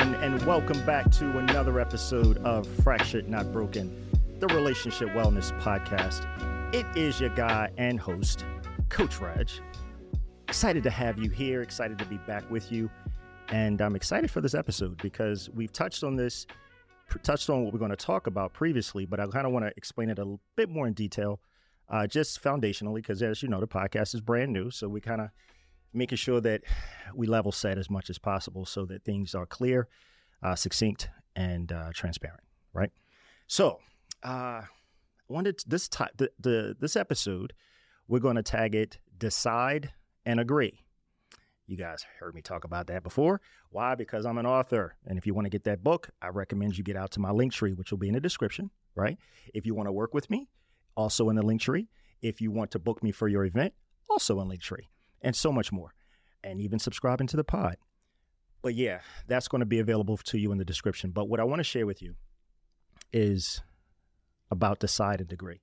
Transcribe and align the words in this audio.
everyone, 0.00 0.24
and 0.24 0.46
welcome 0.46 0.86
back 0.86 1.10
to 1.10 1.38
another 1.38 1.78
episode 1.78 2.38
of 2.38 2.66
Fractured 2.82 3.28
Not 3.28 3.52
Broken, 3.52 3.94
the 4.38 4.46
Relationship 4.48 5.10
Wellness 5.10 5.52
Podcast. 5.60 6.24
It 6.74 6.86
is 6.96 7.20
your 7.20 7.28
guy 7.30 7.70
and 7.76 8.00
host, 8.00 8.46
Coach 8.88 9.20
Reg. 9.20 9.50
Excited 10.48 10.82
to 10.84 10.90
have 10.90 11.18
you 11.18 11.28
here, 11.28 11.60
excited 11.60 11.98
to 11.98 12.06
be 12.06 12.16
back 12.18 12.50
with 12.50 12.72
you. 12.72 12.88
And 13.50 13.80
I'm 13.82 13.94
excited 13.94 14.30
for 14.30 14.40
this 14.40 14.54
episode 14.54 14.96
because 15.02 15.50
we've 15.50 15.72
touched 15.72 16.02
on 16.02 16.16
this, 16.16 16.46
touched 17.22 17.50
on 17.50 17.64
what 17.64 17.72
we're 17.74 17.78
going 17.78 17.90
to 17.90 17.96
talk 17.96 18.26
about 18.26 18.54
previously, 18.54 19.04
but 19.04 19.20
I 19.20 19.26
kind 19.26 19.46
of 19.46 19.52
want 19.52 19.66
to 19.66 19.72
explain 19.76 20.08
it 20.08 20.18
a 20.18 20.36
bit 20.56 20.70
more 20.70 20.86
in 20.86 20.94
detail, 20.94 21.40
uh, 21.90 22.06
just 22.06 22.42
foundationally, 22.42 22.96
because 22.96 23.22
as 23.22 23.42
you 23.42 23.50
know, 23.50 23.60
the 23.60 23.68
podcast 23.68 24.14
is 24.14 24.22
brand 24.22 24.52
new. 24.52 24.70
So 24.70 24.88
we 24.88 25.02
kind 25.02 25.20
of 25.20 25.28
making 25.92 26.16
sure 26.16 26.40
that 26.40 26.62
we 27.14 27.26
level 27.26 27.52
set 27.52 27.78
as 27.78 27.90
much 27.90 28.10
as 28.10 28.18
possible 28.18 28.64
so 28.64 28.84
that 28.86 29.04
things 29.04 29.34
are 29.34 29.46
clear, 29.46 29.88
uh, 30.42 30.54
succinct, 30.54 31.08
and 31.36 31.72
uh, 31.72 31.90
transparent. 31.94 32.42
Right. 32.72 32.90
So, 33.46 33.80
uh, 34.22 34.62
wanted 35.28 35.62
this 35.66 35.88
type 35.88 36.10
the, 36.16 36.30
the 36.38 36.76
this 36.78 36.96
episode, 36.96 37.52
we're 38.08 38.20
going 38.20 38.36
to 38.36 38.42
tag 38.42 38.74
it 38.74 38.98
"DCIDE 39.18 39.90
and 40.24 40.40
Agree." 40.40 40.80
You 41.66 41.76
guys 41.76 42.04
heard 42.18 42.34
me 42.34 42.42
talk 42.42 42.64
about 42.64 42.88
that 42.88 43.04
before. 43.04 43.40
Why? 43.70 43.94
Because 43.94 44.26
I'm 44.26 44.38
an 44.38 44.46
author, 44.46 44.96
and 45.06 45.16
if 45.18 45.26
you 45.26 45.34
want 45.34 45.46
to 45.46 45.50
get 45.50 45.64
that 45.64 45.84
book, 45.84 46.10
I 46.20 46.28
recommend 46.28 46.76
you 46.76 46.82
get 46.84 46.96
out 46.96 47.12
to 47.12 47.20
my 47.20 47.30
link 47.30 47.52
tree, 47.52 47.72
which 47.72 47.90
will 47.92 47.98
be 47.98 48.08
in 48.08 48.14
the 48.14 48.20
description. 48.20 48.70
Right. 48.96 49.18
If 49.54 49.66
you 49.66 49.74
want 49.74 49.86
to 49.86 49.92
work 49.92 50.14
with 50.14 50.28
me, 50.30 50.48
also 50.96 51.28
in 51.28 51.36
the 51.36 51.42
link 51.42 51.60
tree. 51.60 51.88
If 52.22 52.40
you 52.40 52.50
want 52.50 52.72
to 52.72 52.78
book 52.78 53.02
me 53.02 53.12
for 53.12 53.28
your 53.28 53.44
event, 53.44 53.72
also 54.10 54.40
in 54.40 54.48
link 54.48 54.60
tree 54.60 54.88
and 55.22 55.34
so 55.34 55.52
much 55.52 55.72
more, 55.72 55.94
and 56.42 56.60
even 56.60 56.78
subscribing 56.78 57.26
to 57.28 57.36
the 57.36 57.44
pod. 57.44 57.76
But 58.62 58.74
yeah, 58.74 59.00
that's 59.26 59.48
going 59.48 59.60
to 59.60 59.66
be 59.66 59.78
available 59.78 60.16
to 60.18 60.38
you 60.38 60.52
in 60.52 60.58
the 60.58 60.64
description. 60.64 61.10
But 61.10 61.28
what 61.28 61.40
I 61.40 61.44
want 61.44 61.60
to 61.60 61.64
share 61.64 61.86
with 61.86 62.02
you 62.02 62.14
is 63.12 63.62
about 64.50 64.80
decide 64.80 65.20
and 65.20 65.32
agree. 65.32 65.60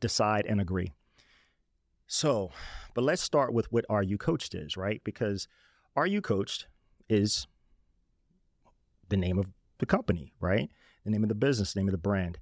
Decide 0.00 0.46
and 0.46 0.60
agree. 0.60 0.92
So, 2.06 2.50
but 2.94 3.04
let's 3.04 3.22
start 3.22 3.52
with 3.52 3.70
what 3.70 3.84
Are 3.88 4.02
You 4.02 4.18
Coached 4.18 4.54
is, 4.54 4.76
right? 4.76 5.00
Because 5.04 5.46
Are 5.94 6.06
You 6.06 6.20
Coached 6.20 6.66
is 7.08 7.46
the 9.08 9.16
name 9.16 9.38
of 9.38 9.46
the 9.78 9.86
company, 9.86 10.32
right? 10.40 10.70
The 11.04 11.10
name 11.10 11.22
of 11.22 11.28
the 11.28 11.34
business, 11.34 11.72
the 11.72 11.80
name 11.80 11.88
of 11.88 11.92
the 11.92 11.98
brand. 11.98 12.38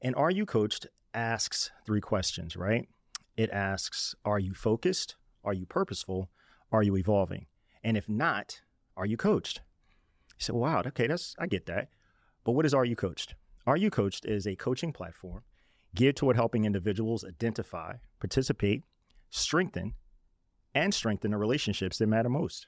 And 0.00 0.14
Are 0.14 0.30
You 0.30 0.46
Coached 0.46 0.86
asks 1.12 1.70
three 1.84 2.00
questions, 2.00 2.56
right? 2.56 2.88
It 3.36 3.50
asks, 3.50 4.14
Are 4.24 4.38
you 4.38 4.54
focused? 4.54 5.16
Are 5.44 5.52
you 5.52 5.66
purposeful? 5.66 6.30
Are 6.72 6.82
you 6.82 6.96
evolving? 6.96 7.46
And 7.82 7.96
if 7.96 8.08
not, 8.08 8.62
are 8.96 9.06
you 9.06 9.16
coached? 9.16 9.60
You 10.30 10.44
say, 10.44 10.52
wow, 10.52 10.82
okay, 10.86 11.06
that's 11.06 11.36
I 11.38 11.46
get 11.46 11.66
that. 11.66 11.88
But 12.44 12.52
what 12.52 12.66
is 12.66 12.74
Are 12.74 12.84
You 12.84 12.96
Coached? 12.96 13.34
Are 13.66 13.76
You 13.76 13.90
Coached 13.90 14.26
is 14.26 14.46
a 14.46 14.56
coaching 14.56 14.92
platform 14.92 15.42
geared 15.94 16.16
toward 16.16 16.36
helping 16.36 16.64
individuals 16.64 17.24
identify, 17.24 17.94
participate, 18.18 18.82
strengthen, 19.30 19.94
and 20.74 20.92
strengthen 20.92 21.30
the 21.30 21.38
relationships 21.38 21.98
that 21.98 22.08
matter 22.08 22.28
most. 22.28 22.66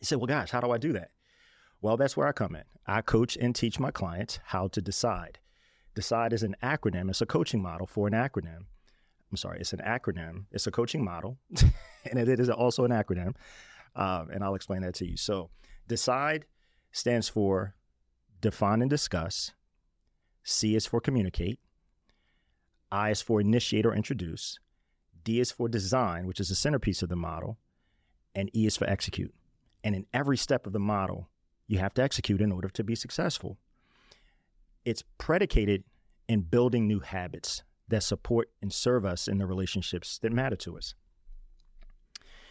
You 0.00 0.06
say, 0.06 0.16
well, 0.16 0.26
gosh, 0.26 0.50
how 0.50 0.60
do 0.60 0.72
I 0.72 0.78
do 0.78 0.92
that? 0.94 1.10
Well, 1.80 1.96
that's 1.96 2.16
where 2.16 2.26
I 2.26 2.32
come 2.32 2.56
in. 2.56 2.64
I 2.86 3.00
coach 3.00 3.36
and 3.36 3.54
teach 3.54 3.78
my 3.78 3.90
clients 3.90 4.40
how 4.46 4.68
to 4.68 4.82
decide. 4.82 5.38
Decide 5.94 6.32
is 6.32 6.42
an 6.42 6.56
acronym, 6.62 7.08
it's 7.08 7.22
a 7.22 7.26
coaching 7.26 7.62
model 7.62 7.86
for 7.86 8.06
an 8.06 8.12
acronym 8.12 8.66
I'm 9.30 9.36
sorry, 9.36 9.60
it's 9.60 9.72
an 9.72 9.80
acronym. 9.80 10.44
It's 10.52 10.66
a 10.66 10.70
coaching 10.70 11.04
model, 11.04 11.38
and 12.10 12.18
it 12.18 12.40
is 12.40 12.48
also 12.48 12.84
an 12.84 12.92
acronym. 12.92 13.34
Um, 13.94 14.30
and 14.30 14.44
I'll 14.44 14.54
explain 14.54 14.82
that 14.82 14.94
to 14.96 15.06
you. 15.06 15.16
So, 15.16 15.50
DCIDE 15.88 16.44
stands 16.92 17.28
for 17.28 17.74
define 18.40 18.82
and 18.82 18.90
discuss. 18.90 19.52
C 20.44 20.76
is 20.76 20.86
for 20.86 21.00
communicate. 21.00 21.58
I 22.92 23.10
is 23.10 23.22
for 23.22 23.40
initiate 23.40 23.84
or 23.84 23.94
introduce. 23.94 24.58
D 25.24 25.40
is 25.40 25.50
for 25.50 25.68
design, 25.68 26.26
which 26.26 26.38
is 26.38 26.50
the 26.50 26.54
centerpiece 26.54 27.02
of 27.02 27.08
the 27.08 27.16
model. 27.16 27.58
And 28.34 28.54
E 28.54 28.66
is 28.66 28.76
for 28.76 28.88
execute. 28.88 29.34
And 29.82 29.94
in 29.94 30.06
every 30.14 30.36
step 30.36 30.66
of 30.66 30.72
the 30.72 30.78
model, 30.78 31.28
you 31.66 31.78
have 31.78 31.94
to 31.94 32.02
execute 32.02 32.40
in 32.40 32.52
order 32.52 32.68
to 32.68 32.84
be 32.84 32.94
successful. 32.94 33.58
It's 34.84 35.02
predicated 35.18 35.82
in 36.28 36.42
building 36.42 36.86
new 36.86 37.00
habits 37.00 37.62
that 37.88 38.02
support 38.02 38.50
and 38.60 38.72
serve 38.72 39.04
us 39.04 39.28
in 39.28 39.38
the 39.38 39.46
relationships 39.46 40.18
that 40.18 40.32
matter 40.32 40.56
to 40.56 40.76
us. 40.76 40.94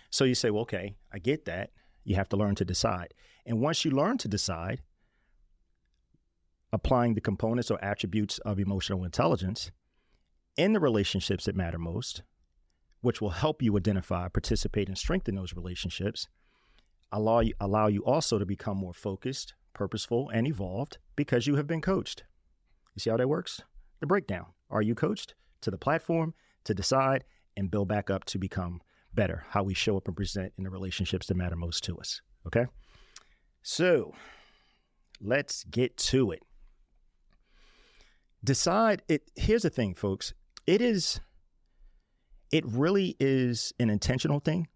So 0.09 0.23
you 0.23 0.35
say, 0.35 0.49
well, 0.49 0.61
okay, 0.63 0.95
I 1.11 1.19
get 1.19 1.45
that. 1.45 1.71
You 2.03 2.15
have 2.15 2.29
to 2.29 2.37
learn 2.37 2.55
to 2.55 2.65
decide. 2.65 3.13
And 3.45 3.59
once 3.59 3.83
you 3.83 3.91
learn 3.91 4.17
to 4.19 4.27
decide, 4.27 4.81
applying 6.71 7.13
the 7.13 7.21
components 7.21 7.71
or 7.71 7.83
attributes 7.83 8.37
of 8.39 8.59
emotional 8.59 9.03
intelligence 9.03 9.71
in 10.57 10.73
the 10.73 10.79
relationships 10.79 11.45
that 11.45 11.55
matter 11.55 11.77
most, 11.77 12.23
which 13.01 13.21
will 13.21 13.31
help 13.31 13.61
you 13.61 13.77
identify, 13.77 14.27
participate, 14.27 14.87
and 14.87 14.97
strengthen 14.97 15.35
those 15.35 15.53
relationships, 15.53 16.27
allow 17.11 17.39
you, 17.39 17.53
allow 17.59 17.87
you 17.87 18.03
also 18.03 18.39
to 18.39 18.45
become 18.45 18.77
more 18.77 18.93
focused, 18.93 19.53
purposeful, 19.73 20.29
and 20.29 20.47
evolved 20.47 20.97
because 21.15 21.45
you 21.45 21.55
have 21.55 21.67
been 21.67 21.81
coached. 21.81 22.23
You 22.95 22.99
see 22.99 23.09
how 23.09 23.17
that 23.17 23.29
works? 23.29 23.61
The 23.99 24.07
breakdown. 24.07 24.47
Are 24.69 24.81
you 24.81 24.95
coached 24.95 25.35
to 25.61 25.71
the 25.71 25.77
platform 25.77 26.33
to 26.63 26.73
decide 26.73 27.23
and 27.55 27.71
build 27.71 27.87
back 27.87 28.09
up 28.09 28.25
to 28.25 28.37
become 28.37 28.81
better? 29.13 29.45
How 29.49 29.63
we 29.63 29.73
show 29.73 29.97
up 29.97 30.07
and 30.07 30.15
present 30.15 30.53
in 30.57 30.63
the 30.63 30.69
relationships 30.69 31.27
that 31.27 31.35
matter 31.35 31.55
most 31.55 31.83
to 31.85 31.97
us. 31.97 32.21
Okay. 32.47 32.65
So 33.61 34.13
let's 35.21 35.63
get 35.63 35.97
to 35.97 36.31
it. 36.31 36.43
Decide 38.43 39.01
it. 39.07 39.31
Here's 39.35 39.63
the 39.63 39.69
thing, 39.69 39.95
folks. 39.95 40.33
It 40.67 40.81
is, 40.81 41.19
it 42.51 42.63
really 42.65 43.15
is 43.19 43.73
an 43.79 43.89
intentional 43.89 44.39
thing. 44.39 44.67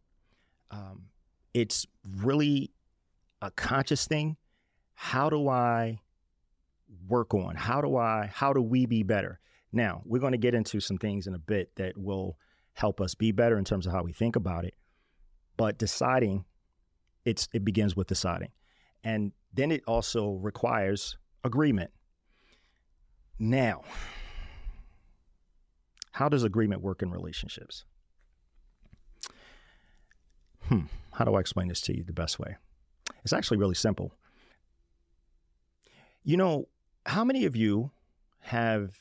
Um, 0.71 1.09
it's 1.53 1.85
really 2.17 2.71
a 3.41 3.51
conscious 3.51 4.07
thing. 4.07 4.37
How 4.93 5.29
do 5.29 5.47
I 5.47 5.99
work 7.07 7.33
on? 7.33 7.55
How 7.55 7.81
do 7.81 7.95
I, 7.95 8.29
how 8.33 8.53
do 8.53 8.61
we 8.61 8.85
be 8.85 9.03
better? 9.03 9.39
Now, 9.71 10.01
we're 10.05 10.19
going 10.19 10.31
to 10.31 10.37
get 10.37 10.55
into 10.55 10.79
some 10.79 10.97
things 10.97 11.27
in 11.27 11.35
a 11.35 11.39
bit 11.39 11.75
that 11.75 11.97
will 11.97 12.37
help 12.73 13.01
us 13.01 13.13
be 13.13 13.31
better 13.31 13.57
in 13.57 13.65
terms 13.65 13.85
of 13.85 13.93
how 13.93 14.03
we 14.03 14.13
think 14.13 14.35
about 14.35 14.65
it. 14.65 14.73
But 15.57 15.77
deciding, 15.77 16.45
it's 17.25 17.47
it 17.53 17.63
begins 17.63 17.95
with 17.95 18.07
deciding. 18.07 18.49
And 19.03 19.33
then 19.53 19.71
it 19.71 19.83
also 19.85 20.31
requires 20.31 21.17
agreement. 21.43 21.91
Now, 23.37 23.83
how 26.11 26.29
does 26.29 26.43
agreement 26.43 26.81
work 26.81 27.01
in 27.01 27.11
relationships? 27.11 27.85
Hmm, 30.63 30.85
how 31.13 31.25
do 31.25 31.35
I 31.35 31.39
explain 31.39 31.67
this 31.67 31.81
to 31.81 31.95
you 31.95 32.03
the 32.03 32.13
best 32.13 32.39
way? 32.39 32.57
It's 33.23 33.33
actually 33.33 33.57
really 33.57 33.75
simple. 33.75 34.13
You 36.23 36.37
know, 36.37 36.67
how 37.05 37.23
many 37.23 37.45
of 37.45 37.55
you 37.55 37.91
have 38.41 38.99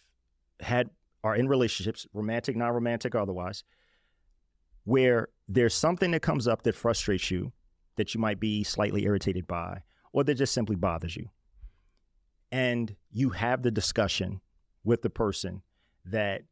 had 0.60 0.90
are 1.24 1.34
in 1.34 1.48
relationships, 1.48 2.06
romantic, 2.12 2.56
non-romantic, 2.56 3.14
otherwise, 3.14 3.64
where 4.84 5.28
there's 5.48 5.74
something 5.74 6.12
that 6.12 6.22
comes 6.22 6.46
up 6.46 6.62
that 6.62 6.74
frustrates 6.74 7.30
you, 7.30 7.52
that 7.96 8.14
you 8.14 8.20
might 8.20 8.38
be 8.38 8.62
slightly 8.62 9.04
irritated 9.04 9.46
by, 9.46 9.82
or 10.12 10.24
that 10.24 10.34
just 10.34 10.54
simply 10.54 10.76
bothers 10.76 11.16
you. 11.16 11.28
And 12.50 12.94
you 13.10 13.30
have 13.30 13.62
the 13.62 13.70
discussion 13.70 14.40
with 14.84 15.02
the 15.02 15.10
person 15.10 15.62
that 16.04 16.42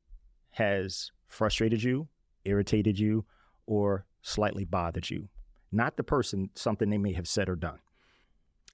has 0.50 1.12
frustrated 1.26 1.82
you, 1.82 2.08
irritated 2.44 2.98
you, 2.98 3.24
or 3.66 4.04
slightly 4.20 4.64
bothered 4.64 5.08
you. 5.08 5.28
Not 5.72 5.96
the 5.96 6.04
person, 6.04 6.50
something 6.54 6.90
they 6.90 6.98
may 6.98 7.12
have 7.12 7.28
said 7.28 7.48
or 7.48 7.56
done. 7.56 7.78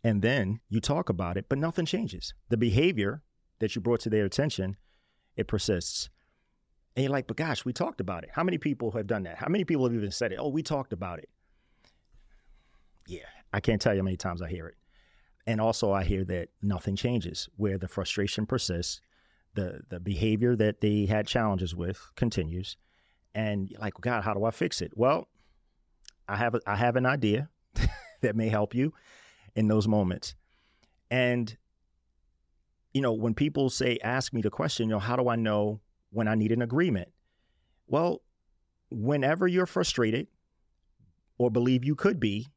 And 0.02 0.22
then 0.22 0.60
you 0.68 0.80
talk 0.80 1.08
about 1.08 1.36
it, 1.36 1.46
but 1.48 1.58
nothing 1.58 1.86
changes. 1.86 2.34
The 2.48 2.56
behavior 2.56 3.22
that 3.60 3.76
you 3.76 3.80
brought 3.80 4.00
to 4.00 4.10
their 4.10 4.24
attention 4.24 4.76
it 5.37 5.49
persists. 5.49 6.11
And 6.94 7.05
you're 7.05 7.12
like, 7.12 7.26
but 7.26 7.37
gosh, 7.37 7.64
we 7.64 7.73
talked 7.73 8.00
about 8.00 8.25
it. 8.25 8.31
How 8.32 8.43
many 8.43 8.58
people 8.58 8.90
have 8.93 9.06
done 9.06 9.23
that? 9.23 9.38
How 9.38 9.49
many 9.49 9.64
people 9.64 9.84
have 9.84 9.94
even 9.94 10.11
said 10.11 10.32
it? 10.32 10.38
Oh, 10.38 10.49
we 10.49 10.62
talked 10.62 10.93
about 10.93 11.19
it. 11.19 11.29
Yeah, 13.06 13.20
I 13.52 13.61
can't 13.61 13.81
tell 13.81 13.94
you 13.94 14.00
how 14.00 14.05
many 14.05 14.17
times 14.17 14.43
I 14.43 14.49
hear 14.49 14.67
it. 14.67 14.76
And 15.46 15.61
also, 15.61 15.93
I 15.93 16.05
hear 16.05 16.25
that 16.26 16.50
nothing 16.62 16.94
changes, 16.94 17.49
where 17.56 17.76
the 17.79 17.88
frustration 17.88 18.46
persists, 18.46 19.00
the 19.55 19.81
the 19.88 19.99
behavior 19.99 20.55
that 20.55 20.81
they 20.81 21.06
had 21.06 21.26
challenges 21.26 21.75
with 21.75 22.11
continues, 22.14 22.76
and 23.34 23.69
you're 23.69 23.81
like, 23.81 23.94
God, 24.00 24.23
how 24.23 24.34
do 24.34 24.44
I 24.44 24.52
fix 24.52 24.81
it? 24.81 24.93
Well, 24.94 25.26
I 26.29 26.37
have 26.37 26.55
a, 26.55 26.61
I 26.64 26.76
have 26.76 26.94
an 26.94 27.06
idea 27.06 27.49
that 28.20 28.37
may 28.37 28.50
help 28.50 28.73
you 28.73 28.93
in 29.56 29.67
those 29.67 29.88
moments, 29.88 30.37
and 31.11 31.56
you 32.92 33.00
know, 33.00 33.12
when 33.12 33.34
people 33.34 33.70
say, 33.70 33.98
ask 34.02 34.32
me 34.32 34.42
the 34.42 34.50
question, 34.50 34.88
you 34.88 34.94
know, 34.94 34.98
how 34.98 35.16
do 35.16 35.28
I 35.28 35.36
know 35.36 35.80
when 36.10 36.28
I 36.28 36.34
need 36.34 36.52
an 36.52 36.62
agreement? 36.62 37.08
Well, 37.86 38.22
whenever 38.90 39.46
you're 39.46 39.66
frustrated 39.66 40.26
or 41.38 41.50
believe 41.50 41.84
you 41.84 41.94
could 41.94 42.20
be, 42.20 42.48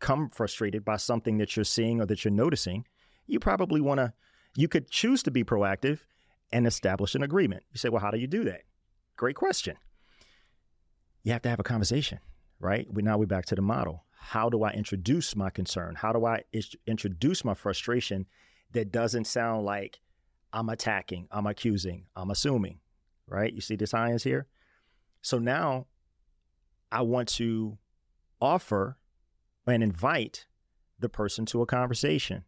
come 0.00 0.30
frustrated 0.30 0.84
by 0.84 0.96
something 0.96 1.38
that 1.38 1.56
you're 1.56 1.64
seeing 1.64 2.00
or 2.00 2.06
that 2.06 2.24
you're 2.24 2.32
noticing, 2.32 2.86
you 3.26 3.38
probably 3.38 3.80
want 3.80 3.98
to, 3.98 4.12
you 4.56 4.68
could 4.68 4.90
choose 4.90 5.22
to 5.24 5.30
be 5.30 5.44
proactive 5.44 6.00
and 6.52 6.66
establish 6.66 7.14
an 7.14 7.22
agreement. 7.22 7.62
You 7.72 7.78
say, 7.78 7.90
well, 7.90 8.00
how 8.00 8.10
do 8.10 8.18
you 8.18 8.26
do 8.26 8.44
that? 8.44 8.62
Great 9.16 9.36
question. 9.36 9.76
You 11.24 11.32
have 11.32 11.42
to 11.42 11.50
have 11.50 11.60
a 11.60 11.64
conversation, 11.64 12.20
right? 12.58 12.86
We, 12.90 13.02
now 13.02 13.18
we're 13.18 13.26
back 13.26 13.44
to 13.46 13.54
the 13.54 13.62
model. 13.62 14.04
How 14.18 14.48
do 14.48 14.62
I 14.62 14.70
introduce 14.70 15.36
my 15.36 15.50
concern? 15.50 15.96
How 15.96 16.12
do 16.12 16.24
I 16.24 16.44
is- 16.52 16.74
introduce 16.86 17.44
my 17.44 17.54
frustration 17.54 18.26
that 18.72 18.92
doesn't 18.92 19.26
sound 19.26 19.64
like 19.64 20.00
I'm 20.52 20.68
attacking, 20.68 21.28
I'm 21.30 21.46
accusing, 21.46 22.06
I'm 22.16 22.30
assuming, 22.30 22.80
right? 23.26 23.52
You 23.52 23.60
see 23.60 23.76
the 23.76 23.86
science 23.86 24.24
here? 24.24 24.46
So 25.22 25.38
now 25.38 25.86
I 26.90 27.02
want 27.02 27.28
to 27.30 27.78
offer 28.40 28.98
and 29.66 29.82
invite 29.82 30.46
the 30.98 31.08
person 31.08 31.44
to 31.46 31.62
a 31.62 31.66
conversation 31.66 32.44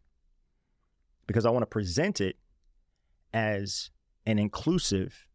because 1.27 1.45
I 1.45 1.49
want 1.49 1.63
to 1.63 1.67
present 1.67 2.19
it 2.19 2.37
as 3.33 3.91
an 4.25 4.39
inclusive. 4.39 5.27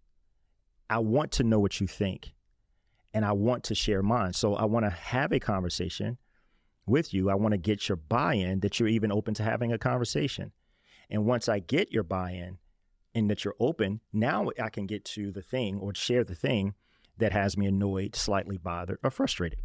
I 0.91 0.99
want 0.99 1.33
to 1.33 1.45
know 1.45 1.59
what 1.59 1.81
you 1.81 1.87
think 1.87 2.35
and 3.15 3.25
I 3.25 3.33
want 3.33 3.65
to 3.65 3.75
share 3.75 4.03
mine. 4.03 4.33
So 4.33 4.55
I 4.55 4.65
want 4.65 4.85
to 4.85 4.91
have 4.91 5.33
a 5.33 5.41
conversation 5.41 6.19
with 6.87 7.15
you. 7.15 7.31
I 7.31 7.35
want 7.35 7.53
to 7.53 7.59
get 7.59 7.89
your 7.89 7.97
buy 7.97 8.35
in 8.35 8.61
that 8.61 8.79
you're 8.79 8.89
even 8.89 9.11
open 9.11 9.35
to 9.35 9.43
having 9.43 9.73
a 9.73 9.79
conversation. 9.79 10.53
And 11.11 11.25
once 11.25 11.49
I 11.49 11.59
get 11.61 11.93
your 11.93 12.03
buy 12.03 12.33
in 12.33 12.59
and 13.15 13.31
that 13.31 13.45
you're 13.45 13.55
open, 13.61 14.01
now 14.13 14.51
I 14.63 14.69
can 14.69 14.87
get 14.87 15.05
to 15.07 15.31
the 15.31 15.43
thing 15.43 15.79
or 15.79 15.95
share 15.95 16.25
the 16.25 16.35
thing 16.35 16.75
that 17.19 17.33
has 17.33 17.57
me 17.57 17.67
annoyed, 17.67 18.15
slightly 18.15 18.57
bothered, 18.57 18.99
or 19.03 19.11
frustrated. 19.11 19.61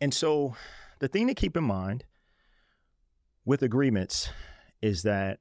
And 0.00 0.12
so 0.12 0.56
the 0.98 1.08
thing 1.08 1.26
to 1.28 1.34
keep 1.34 1.56
in 1.56 1.64
mind 1.64 2.04
with 3.44 3.62
agreements 3.62 4.30
is 4.82 5.02
that 5.02 5.38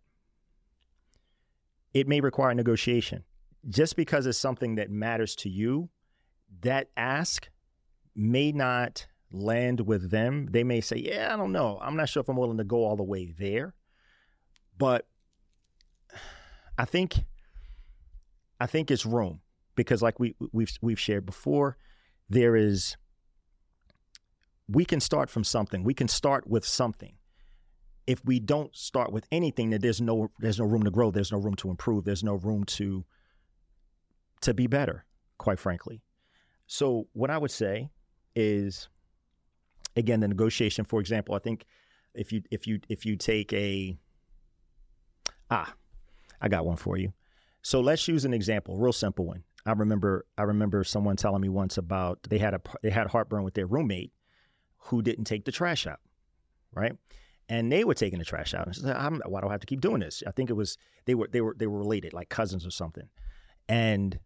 it 1.94 2.08
may 2.08 2.22
require 2.22 2.54
negotiation. 2.54 3.24
Just 3.68 3.96
because 3.96 4.28
it's 4.28 4.38
something 4.38 4.76
that 4.76 4.92
matters 4.92 5.36
to 5.38 5.50
you, 5.50 5.90
that 6.62 6.90
ask 6.96 7.50
may 8.16 8.52
not 8.52 9.08
land 9.32 9.82
with 9.82 10.12
them. 10.12 10.48
They 10.52 10.64
may 10.64 10.82
say, 10.82 10.98
Yeah, 10.98 11.34
I 11.34 11.38
don't 11.38 11.52
know. 11.52 11.80
I'm 11.82 11.96
not 11.96 12.10
sure 12.10 12.22
if 12.22 12.30
I'm 12.30 12.38
willing 12.38 12.58
to 12.58 12.64
go 12.64 12.84
all 12.84 12.96
the 12.96 13.04
way 13.04 13.34
there. 13.38 13.74
But 14.78 15.08
I 16.78 16.86
think 16.86 17.26
I 18.60 18.66
think 18.66 18.92
it's 18.92 19.06
room 19.06 19.42
because 19.76 20.02
like 20.02 20.20
we 20.20 20.36
we've 20.52 20.72
we've 20.82 21.00
shared 21.00 21.26
before, 21.26 21.78
there 22.30 22.56
is 22.56 22.98
we 24.68 24.86
can 24.86 25.00
start 25.00 25.30
from 25.30 25.44
something. 25.44 25.84
We 25.84 25.94
can 25.94 26.08
start 26.08 26.48
with 26.48 26.66
something. 26.66 27.16
If 28.08 28.24
we 28.24 28.40
don't 28.40 28.76
start 28.76 29.12
with 29.12 29.26
anything, 29.32 29.70
then 29.70 29.82
there's 29.82 30.02
no 30.02 30.30
there's 30.40 30.60
no 30.60 30.66
room 30.66 30.84
to 30.84 30.92
grow. 30.92 31.12
There's 31.12 31.32
no 31.32 31.40
room 31.40 31.56
to 31.56 31.70
improve. 31.70 32.06
There's 32.06 32.24
no 32.24 32.36
room 32.36 32.64
to 32.66 33.06
to 34.42 34.54
be 34.54 34.68
better, 34.68 35.06
quite 35.38 35.60
frankly. 35.60 36.02
So 36.68 37.08
what 37.14 37.30
I 37.30 37.38
would 37.38 37.52
say 37.52 37.90
is 38.36 38.90
again 39.96 40.20
the 40.20 40.28
negotiation, 40.28 40.86
for 40.86 41.00
example, 41.00 41.36
I 41.36 41.40
think 41.40 41.66
if 42.14 42.32
you 42.32 42.44
if 42.52 42.68
you 42.68 42.80
if 42.90 43.06
you 43.06 43.16
take 43.16 43.52
a 43.54 43.98
ah, 45.50 45.74
I 46.42 46.48
got 46.48 46.66
one 46.66 46.78
for 46.78 46.98
you. 46.98 47.14
So 47.62 47.80
let's 47.80 48.08
use 48.08 48.26
an 48.26 48.34
example, 48.34 48.78
real 48.78 48.94
simple 48.94 49.26
one. 49.26 49.44
I 49.66 49.72
remember 49.72 50.26
I 50.38 50.44
remember 50.44 50.84
someone 50.84 51.16
telling 51.16 51.42
me 51.42 51.50
once 51.50 51.78
about 51.78 52.20
they 52.30 52.38
had 52.38 52.54
a 52.54 52.62
they 52.84 52.92
had 52.92 53.08
heartburn 53.08 53.44
with 53.44 53.56
their 53.56 53.66
roommate 53.66 54.12
who 54.78 55.02
didn't 55.02 55.26
take 55.26 55.46
the 55.46 55.52
trash 55.52 55.88
out, 55.88 56.00
right? 56.74 56.94
And 57.50 57.72
they 57.72 57.84
were 57.84 57.96
taking 57.96 58.20
the 58.20 58.26
trash 58.26 58.54
out. 58.54 58.68
And 58.68 58.92
I 58.92 59.10
said, 59.10 59.22
why 59.26 59.42
do 59.42 59.48
I 59.48 59.52
have 59.52 59.62
to 59.62 59.68
keep 59.68 59.82
doing 59.82 60.02
this? 60.02 60.24
I 60.26 60.32
think 60.32 60.50
it 60.50 60.54
was 60.54 60.78
they 61.06 61.16
were 61.16 61.28
they 61.32 61.42
were 61.42 61.56
they 61.58 61.68
were 61.68 61.80
related, 61.80 62.14
like 62.14 62.30
cousins 62.30 62.66
or 62.66 62.72
something. 62.72 63.10
And 63.68 64.20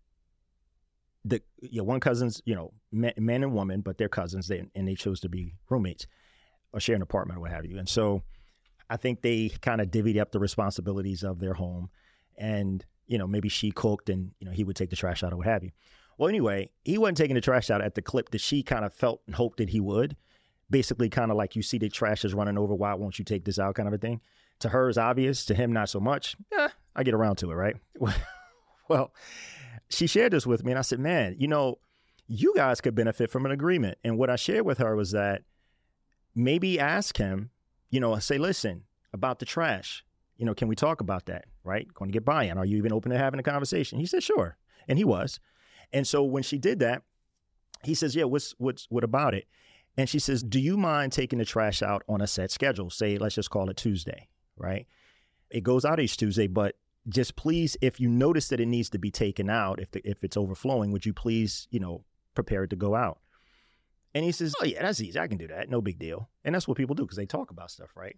the 1.24 1.42
you 1.62 1.78
know, 1.78 1.86
one 1.86 2.00
cousin's 2.02 2.42
you 2.46 2.56
know 2.56 2.74
man, 2.92 3.14
man 3.18 3.44
and 3.44 3.54
woman, 3.54 3.82
but 3.82 3.98
they're 3.98 4.10
cousins. 4.10 4.48
They 4.48 4.66
and 4.76 4.88
they 4.88 4.96
chose 4.96 5.22
to 5.22 5.30
be 5.30 5.56
roommates 5.70 6.08
or 6.74 6.80
share 6.82 6.96
an 6.96 7.02
apartment 7.02 7.38
or 7.38 7.42
what 7.42 7.52
have 7.52 7.66
you. 7.66 7.78
And 7.78 7.88
so 7.88 8.24
I 8.90 8.98
think 8.98 9.22
they 9.22 9.50
kind 9.62 9.82
of 9.82 9.88
divvied 9.88 10.20
up 10.20 10.32
the 10.32 10.40
responsibilities 10.40 11.24
of 11.24 11.40
their 11.40 11.54
home, 11.54 11.90
and 12.38 12.86
you 13.08 13.18
know 13.18 13.28
maybe 13.28 13.50
she 13.50 13.72
cooked 13.72 14.10
and 14.10 14.32
you 14.40 14.46
know 14.46 14.52
he 14.52 14.64
would 14.64 14.76
take 14.76 14.90
the 14.90 14.96
trash 14.96 15.24
out 15.24 15.34
or 15.34 15.38
what 15.38 15.48
have 15.48 15.64
you. 15.64 15.72
Well, 16.18 16.28
anyway, 16.28 16.70
he 16.84 16.98
wasn't 16.98 17.18
taking 17.18 17.36
the 17.36 17.42
trash 17.42 17.70
out 17.70 17.82
at 17.82 17.96
the 17.96 18.02
clip 18.02 18.30
that 18.32 18.42
she 18.42 18.62
kind 18.62 18.84
of 18.84 18.94
felt 18.94 19.22
and 19.26 19.36
hoped 19.36 19.58
that 19.58 19.70
he 19.70 19.80
would 19.80 20.18
basically 20.70 21.10
kind 21.10 21.32
of 21.32 21.38
like 21.38 21.56
you 21.56 21.62
see 21.62 21.78
the 21.78 21.90
trash 21.90 22.24
is 22.24 22.34
running 22.34 22.58
over. 22.58 22.76
Why 22.76 22.94
won't 22.94 23.20
you 23.20 23.26
take 23.26 23.46
this 23.46 23.60
out? 23.60 23.76
Kind 23.76 23.88
of 23.88 23.94
a 23.94 23.98
thing. 23.98 24.22
To 24.60 24.70
her 24.70 24.90
is 24.90 24.98
obvious. 24.98 25.46
To 25.46 25.56
him, 25.56 25.72
not 25.74 25.90
so 25.90 26.00
much. 26.00 26.36
Yeah, 26.52 26.70
I 26.96 27.04
get 27.04 27.14
around 27.14 27.38
to 27.38 27.52
it, 27.52 27.56
right? 27.56 27.76
well, 28.88 29.14
she 29.90 30.08
shared 30.08 30.34
this 30.34 30.46
with 30.46 30.64
me, 30.64 30.72
and 30.72 30.80
I 30.80 30.84
said, 30.84 31.00
man, 31.00 31.36
you 31.40 31.48
know, 31.48 31.80
you 32.28 32.54
guys 32.56 32.82
could 32.82 32.96
benefit 32.96 33.32
from 33.32 33.46
an 33.46 33.52
agreement. 33.52 33.98
And 34.04 34.18
what 34.18 34.30
I 34.30 34.36
shared 34.36 34.66
with 34.66 34.78
her 34.78 34.96
was 34.96 35.12
that 35.12 35.44
maybe 36.36 36.80
ask 36.80 37.18
him, 37.18 37.50
you 37.90 38.00
know, 38.00 38.18
say, 38.20 38.38
listen, 38.38 38.84
about 39.14 39.40
the 39.40 39.46
trash. 39.46 40.04
You 40.38 40.46
know, 40.46 40.54
can 40.54 40.68
we 40.68 40.76
talk 40.76 41.02
about 41.02 41.26
that? 41.26 41.46
Right? 41.64 41.92
Going 41.94 42.10
to 42.10 42.14
get 42.14 42.26
buy-in. 42.26 42.58
Are 42.58 42.66
you 42.66 42.78
even 42.78 42.94
open 42.94 43.12
to 43.12 43.18
having 43.18 43.40
a 43.40 43.44
conversation? 43.44 44.00
He 44.00 44.06
said, 44.06 44.24
sure. 44.24 44.58
And 44.88 44.98
he 44.98 45.04
was. 45.04 45.40
And 45.92 46.08
so 46.08 46.24
when 46.24 46.44
she 46.44 46.58
did 46.58 46.80
that, 46.80 47.04
he 47.84 47.94
says, 47.94 48.16
yeah, 48.16 48.26
what's 48.26 48.54
what's 48.58 48.88
what 48.90 49.04
about 49.04 49.34
it? 49.34 49.48
And 49.98 50.08
she 50.08 50.20
says, 50.20 50.44
Do 50.44 50.60
you 50.60 50.78
mind 50.78 51.12
taking 51.12 51.40
the 51.40 51.46
trash 51.46 51.82
out 51.82 52.04
on 52.08 52.22
a 52.22 52.28
set 52.28 52.52
schedule? 52.52 52.90
Say, 52.90 53.18
let's 53.18 53.36
just 53.36 53.50
call 53.50 53.70
it 53.70 53.78
Tuesday, 53.78 54.30
right? 54.58 54.88
It 55.50 55.62
goes 55.62 55.84
out 55.84 56.00
each 56.00 56.18
Tuesday, 56.18 56.48
but 56.48 56.76
just 57.08 57.36
please, 57.36 57.76
if 57.82 58.00
you 58.00 58.08
notice 58.08 58.50
that 58.50 58.60
it 58.60 58.68
needs 58.68 58.90
to 58.92 59.00
be 59.00 59.12
taken 59.12 59.50
out, 59.50 59.80
if 59.80 59.92
the, 59.92 60.02
if 60.08 60.24
it's 60.24 60.38
overflowing, 60.38 60.92
would 60.92 61.06
you 61.06 61.14
please, 61.14 61.68
you 61.72 61.80
know, 61.80 62.04
prepare 62.36 62.64
it 62.64 62.70
to 62.70 62.76
go 62.76 62.96
out? 62.96 63.20
And 64.14 64.26
he 64.26 64.32
says, 64.32 64.56
Oh 64.60 64.66
yeah, 64.66 64.82
that's 64.82 65.02
easy. 65.02 65.20
I 65.20 65.28
can 65.28 65.38
do 65.38 65.48
that. 65.48 65.70
No 65.70 65.82
big 65.82 66.00
deal. 66.00 66.30
And 66.44 66.56
that's 66.56 66.68
what 66.68 66.78
people 66.78 66.96
do 66.96 67.04
because 67.04 67.18
they 67.18 67.26
talk 67.26 67.52
about 67.52 67.72
stuff, 67.72 67.92
right? 67.96 68.18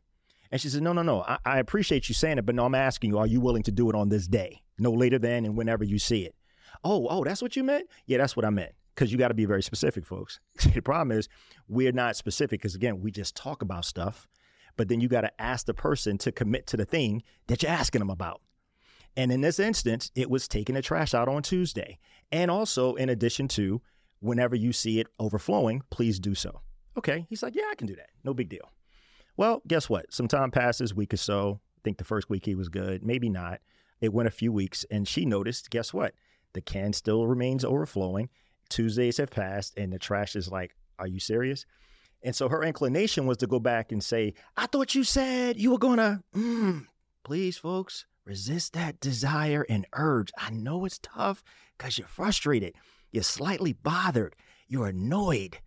And 0.51 0.59
she 0.59 0.69
says, 0.69 0.81
No, 0.81 0.93
no, 0.93 1.01
no. 1.01 1.21
I, 1.21 1.37
I 1.45 1.59
appreciate 1.59 2.09
you 2.09 2.15
saying 2.15 2.37
it, 2.37 2.45
but 2.45 2.55
no, 2.55 2.65
I'm 2.65 2.75
asking 2.75 3.11
you, 3.11 3.17
are 3.17 3.27
you 3.27 3.41
willing 3.41 3.63
to 3.63 3.71
do 3.71 3.89
it 3.89 3.95
on 3.95 4.09
this 4.09 4.27
day? 4.27 4.61
No 4.77 4.91
later 4.91 5.19
than 5.19 5.45
and 5.45 5.55
whenever 5.55 5.83
you 5.83 5.99
see 5.99 6.25
it. 6.25 6.35
Oh, 6.83 7.07
oh, 7.09 7.23
that's 7.23 7.41
what 7.41 7.55
you 7.55 7.63
meant? 7.63 7.87
Yeah, 8.05 8.17
that's 8.17 8.35
what 8.35 8.45
I 8.45 8.49
meant 8.49 8.71
because 8.95 9.11
you 9.11 9.17
got 9.17 9.29
to 9.29 9.33
be 9.33 9.45
very 9.45 9.63
specific, 9.63 10.05
folks. 10.05 10.39
the 10.73 10.81
problem 10.81 11.17
is 11.17 11.27
we're 11.67 11.91
not 11.91 12.15
specific 12.15 12.61
because, 12.61 12.75
again, 12.75 13.01
we 13.01 13.11
just 13.11 13.35
talk 13.35 13.61
about 13.61 13.85
stuff, 13.85 14.27
but 14.77 14.87
then 14.87 15.01
you 15.01 15.07
got 15.07 15.21
to 15.21 15.41
ask 15.41 15.65
the 15.65 15.73
person 15.73 16.17
to 16.19 16.31
commit 16.31 16.67
to 16.67 16.77
the 16.77 16.85
thing 16.85 17.23
that 17.47 17.63
you're 17.63 17.71
asking 17.71 17.99
them 17.99 18.09
about. 18.09 18.41
And 19.17 19.31
in 19.31 19.41
this 19.41 19.59
instance, 19.59 20.11
it 20.15 20.29
was 20.29 20.47
taking 20.47 20.75
the 20.75 20.81
trash 20.81 21.13
out 21.13 21.27
on 21.27 21.43
Tuesday. 21.43 21.99
And 22.31 22.49
also, 22.49 22.95
in 22.95 23.09
addition 23.09 23.47
to, 23.49 23.81
whenever 24.21 24.55
you 24.55 24.71
see 24.71 24.99
it 24.99 25.07
overflowing, 25.19 25.83
please 25.89 26.19
do 26.19 26.33
so. 26.33 26.61
Okay. 26.97 27.25
He's 27.29 27.43
like, 27.43 27.55
yeah, 27.55 27.67
I 27.69 27.75
can 27.75 27.87
do 27.87 27.95
that. 27.95 28.09
No 28.23 28.33
big 28.33 28.49
deal. 28.49 28.71
Well, 29.35 29.61
guess 29.67 29.89
what? 29.89 30.13
Some 30.13 30.27
time 30.27 30.51
passes, 30.51 30.93
week 30.93 31.13
or 31.13 31.17
so. 31.17 31.59
I 31.77 31.81
think 31.83 31.97
the 31.97 32.03
first 32.03 32.29
week 32.29 32.45
he 32.45 32.55
was 32.55 32.69
good, 32.69 33.03
maybe 33.03 33.29
not. 33.29 33.59
It 34.01 34.13
went 34.13 34.27
a 34.27 34.31
few 34.31 34.51
weeks, 34.51 34.85
and 34.89 35.07
she 35.07 35.25
noticed, 35.25 35.69
guess 35.69 35.93
what? 35.93 36.13
The 36.53 36.61
can 36.61 36.93
still 36.93 37.27
remains 37.27 37.63
overflowing. 37.63 38.29
Tuesdays 38.69 39.17
have 39.17 39.29
passed 39.29 39.73
and 39.77 39.91
the 39.91 39.99
trash 39.99 40.35
is 40.35 40.49
like, 40.49 40.75
are 40.99 41.07
you 41.07 41.19
serious? 41.19 41.65
And 42.23 42.35
so 42.35 42.49
her 42.49 42.63
inclination 42.63 43.25
was 43.25 43.37
to 43.37 43.47
go 43.47 43.59
back 43.59 43.91
and 43.91 44.03
say, 44.03 44.33
I 44.55 44.67
thought 44.67 44.95
you 44.95 45.03
said 45.03 45.59
you 45.59 45.71
were 45.71 45.77
going 45.77 45.97
to, 45.97 46.21
mm, 46.35 46.85
please, 47.23 47.57
folks, 47.57 48.05
resist 48.25 48.73
that 48.73 48.99
desire 48.99 49.65
and 49.67 49.87
urge. 49.93 50.31
I 50.37 50.51
know 50.51 50.85
it's 50.85 50.99
tough 50.99 51.43
because 51.77 51.97
you're 51.97 52.07
frustrated. 52.07 52.73
You're 53.11 53.23
slightly 53.23 53.73
bothered. 53.73 54.35
You're 54.67 54.87
annoyed. 54.87 55.59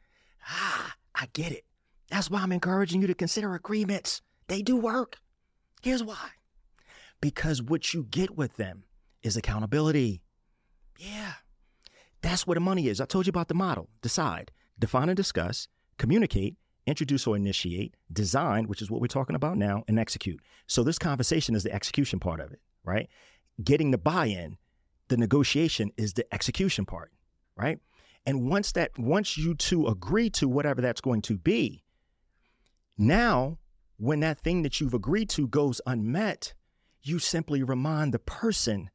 Ah, 0.48 0.94
I 1.14 1.26
get 1.32 1.52
it. 1.52 1.64
That's 2.10 2.30
why 2.30 2.40
I'm 2.40 2.52
encouraging 2.52 3.00
you 3.00 3.06
to 3.06 3.14
consider 3.14 3.54
agreements. 3.54 4.22
They 4.48 4.62
do 4.62 4.76
work. 4.76 5.18
Here's 5.82 6.02
why 6.02 6.30
because 7.24 7.62
what 7.62 7.94
you 7.94 8.04
get 8.10 8.36
with 8.36 8.58
them 8.58 8.84
is 9.22 9.34
accountability. 9.34 10.20
Yeah. 10.98 11.32
That's 12.20 12.46
where 12.46 12.54
the 12.54 12.60
money 12.60 12.86
is. 12.88 13.00
I 13.00 13.06
told 13.06 13.26
you 13.26 13.30
about 13.30 13.48
the 13.48 13.54
model. 13.54 13.88
Decide, 14.02 14.52
define 14.78 15.08
and 15.08 15.16
discuss, 15.16 15.66
communicate, 15.96 16.56
introduce 16.86 17.26
or 17.26 17.34
initiate, 17.34 17.96
design, 18.12 18.68
which 18.68 18.82
is 18.82 18.90
what 18.90 19.00
we're 19.00 19.06
talking 19.06 19.36
about 19.36 19.56
now, 19.56 19.84
and 19.88 19.98
execute. 19.98 20.38
So 20.66 20.82
this 20.82 20.98
conversation 20.98 21.54
is 21.54 21.62
the 21.62 21.72
execution 21.72 22.20
part 22.20 22.40
of 22.40 22.52
it, 22.52 22.60
right? 22.84 23.08
Getting 23.64 23.90
the 23.90 23.96
buy-in, 23.96 24.58
the 25.08 25.16
negotiation 25.16 25.92
is 25.96 26.12
the 26.12 26.26
execution 26.30 26.84
part, 26.84 27.10
right? 27.56 27.78
And 28.26 28.48
once 28.48 28.72
that 28.72 28.98
once 28.98 29.36
you 29.36 29.54
two 29.54 29.86
agree 29.86 30.30
to 30.30 30.48
whatever 30.48 30.80
that's 30.80 31.00
going 31.00 31.22
to 31.22 31.36
be, 31.36 31.84
now 32.96 33.58
when 33.96 34.20
that 34.20 34.40
thing 34.40 34.62
that 34.62 34.80
you've 34.80 34.94
agreed 34.94 35.28
to 35.30 35.46
goes 35.46 35.80
unmet, 35.86 36.54
you 37.02 37.18
simply 37.18 37.62
remind 37.62 38.12
the 38.12 38.18
person 38.18 38.90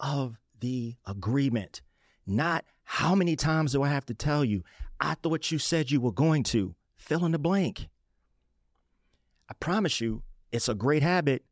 of 0.00 0.38
the 0.60 0.96
agreement, 1.06 1.80
not 2.26 2.64
how 2.84 3.14
many 3.14 3.36
times 3.36 3.72
do 3.72 3.82
I 3.82 3.88
have 3.88 4.06
to 4.06 4.14
tell 4.14 4.44
you? 4.44 4.64
I 5.00 5.14
thought 5.14 5.50
you 5.50 5.58
said 5.58 5.90
you 5.90 6.00
were 6.00 6.12
going 6.12 6.42
to. 6.44 6.74
fill 6.96 7.24
in 7.24 7.32
the 7.32 7.38
blank. 7.38 7.88
I 9.48 9.54
promise 9.54 10.00
you, 10.00 10.22
it's 10.52 10.68
a 10.68 10.74
great 10.74 11.02
habit 11.02 11.44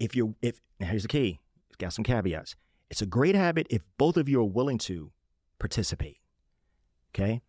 if 0.00 0.16
you're 0.16 0.34
if 0.40 0.60
now 0.80 0.86
here's 0.86 1.02
the 1.02 1.08
key. 1.08 1.40
It's 1.68 1.76
got 1.76 1.92
some 1.92 2.04
caveats. 2.04 2.56
It's 2.90 3.02
a 3.02 3.06
great 3.06 3.34
habit 3.34 3.66
if 3.68 3.82
both 3.98 4.16
of 4.16 4.28
you 4.28 4.40
are 4.40 4.44
willing 4.44 4.78
to 4.78 5.12
participate. 5.58 6.18
Okay? 7.14 7.42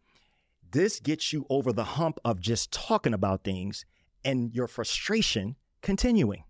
This 0.71 0.99
gets 0.99 1.31
you 1.31 1.45
over 1.49 1.71
the 1.71 1.83
hump 1.83 2.19
of 2.25 2.39
just 2.39 2.71
talking 2.71 3.13
about 3.13 3.43
things 3.43 3.85
and 4.23 4.53
your 4.53 4.67
frustration 4.67 5.55
continuing. 5.81 6.43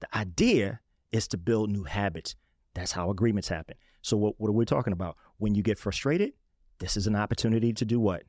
The 0.00 0.16
idea 0.16 0.80
is 1.12 1.28
to 1.28 1.38
build 1.38 1.70
new 1.70 1.84
habits. 1.84 2.34
That's 2.74 2.92
how 2.92 3.10
agreements 3.10 3.48
happen. 3.48 3.76
So, 4.02 4.16
what, 4.16 4.34
what 4.38 4.48
are 4.48 4.52
we 4.52 4.64
talking 4.64 4.92
about? 4.92 5.16
When 5.38 5.54
you 5.54 5.62
get 5.62 5.78
frustrated, 5.78 6.32
this 6.80 6.96
is 6.96 7.06
an 7.06 7.16
opportunity 7.16 7.72
to 7.72 7.84
do 7.84 8.00
what? 8.00 8.24